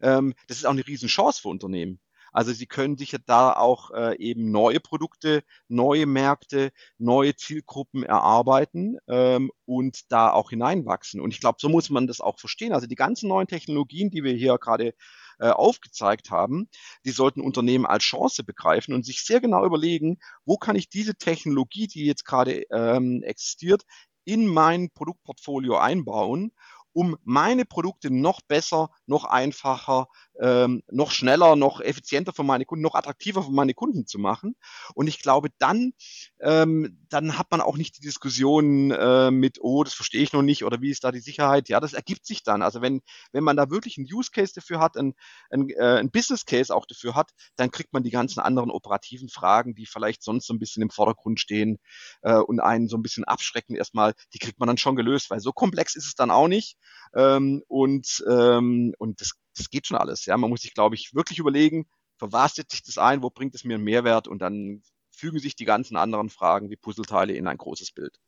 [0.00, 2.00] Ähm, das ist auch eine Riesenchance für Unternehmen.
[2.32, 8.02] Also sie können sich ja da auch äh, eben neue Produkte, neue Märkte, neue Zielgruppen
[8.02, 11.20] erarbeiten ähm, und da auch hineinwachsen.
[11.20, 12.72] Und ich glaube, so muss man das auch verstehen.
[12.72, 14.94] Also die ganzen neuen Technologien, die wir hier gerade
[15.38, 16.68] äh, aufgezeigt haben,
[17.04, 21.14] die sollten Unternehmen als Chance begreifen und sich sehr genau überlegen, wo kann ich diese
[21.16, 23.82] Technologie, die jetzt gerade ähm, existiert,
[24.24, 26.52] in mein Produktportfolio einbauen
[26.98, 30.08] um meine Produkte noch besser, noch einfacher,
[30.40, 34.54] ähm, noch schneller, noch effizienter für meine Kunden, noch attraktiver für meine Kunden zu machen.
[34.94, 35.92] Und ich glaube, dann,
[36.40, 40.42] ähm, dann hat man auch nicht die Diskussion äh, mit, oh, das verstehe ich noch
[40.42, 41.68] nicht oder wie ist da die Sicherheit?
[41.68, 42.62] Ja, das ergibt sich dann.
[42.62, 43.00] Also wenn,
[43.32, 45.14] wenn man da wirklich einen Use Case dafür hat, ein,
[45.50, 49.28] ein, äh, ein Business Case auch dafür hat, dann kriegt man die ganzen anderen operativen
[49.28, 51.78] Fragen, die vielleicht sonst so ein bisschen im Vordergrund stehen
[52.22, 55.40] äh, und einen so ein bisschen abschrecken erstmal, die kriegt man dann schon gelöst, weil
[55.40, 56.76] so komplex ist es dann auch nicht.
[57.14, 60.24] Ähm, und ähm, und das, das geht schon alles.
[60.26, 61.86] Ja, man muss sich, glaube ich, wirklich überlegen,
[62.18, 65.38] für was setze ich das ein, wo bringt es mir einen Mehrwert und dann fügen
[65.38, 68.18] sich die ganzen anderen Fragen wie Puzzleteile in ein großes Bild.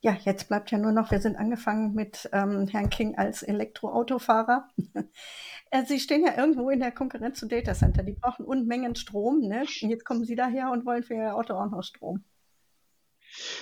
[0.00, 4.68] Ja, jetzt bleibt ja nur noch, wir sind angefangen mit ähm, Herrn King als Elektroautofahrer.
[5.74, 8.02] Äh, Sie stehen ja irgendwo in der Konkurrenz zu Datacenter.
[8.02, 9.40] Die brauchen Unmengen Strom.
[9.40, 9.60] Ne?
[9.80, 12.24] Und jetzt kommen Sie daher und wollen für Ihr Auto auch noch Strom.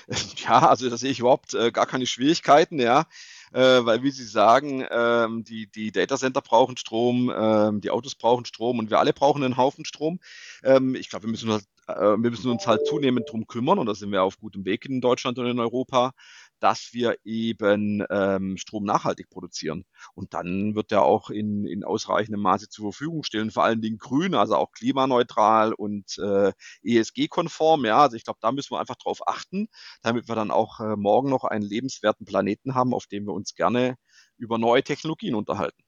[0.44, 3.06] Ja, also da sehe ich überhaupt äh, gar keine Schwierigkeiten, ja
[3.52, 8.44] äh, weil wie Sie sagen, ähm, die, die Datacenter brauchen Strom, ähm, die Autos brauchen
[8.44, 10.20] Strom und wir alle brauchen einen Haufen Strom.
[10.62, 13.86] Ähm, ich glaube, wir müssen uns, äh, wir müssen uns halt zunehmend drum kümmern und
[13.86, 16.12] da sind wir auf gutem Weg in Deutschland und in Europa,
[16.60, 19.84] dass wir eben ähm, Strom nachhaltig produzieren.
[20.14, 23.98] Und dann wird der auch in, in ausreichendem Maße zur Verfügung stehen, vor allen Dingen
[23.98, 26.52] grün, also auch klimaneutral und äh,
[26.82, 27.84] ESG-konform.
[27.84, 29.68] Ja, also ich glaube, da müssen wir einfach drauf achten,
[30.02, 33.54] damit wir dann auch äh, morgen noch einen lebenswerten Planeten haben, auf dem wir uns
[33.54, 33.96] gerne
[34.36, 35.82] über neue Technologien unterhalten.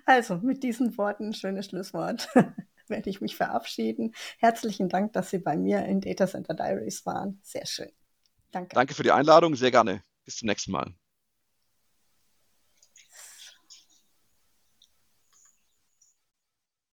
[0.06, 2.28] Also mit diesen Worten, schönes Schlusswort,
[2.88, 4.14] werde ich mich verabschieden.
[4.40, 7.40] Herzlichen Dank, dass Sie bei mir in Data Center Diaries waren.
[7.44, 7.99] Sehr schön.
[8.52, 8.74] Danke.
[8.74, 10.04] Danke für die Einladung, sehr gerne.
[10.26, 10.93] Bis zum nächsten Mal.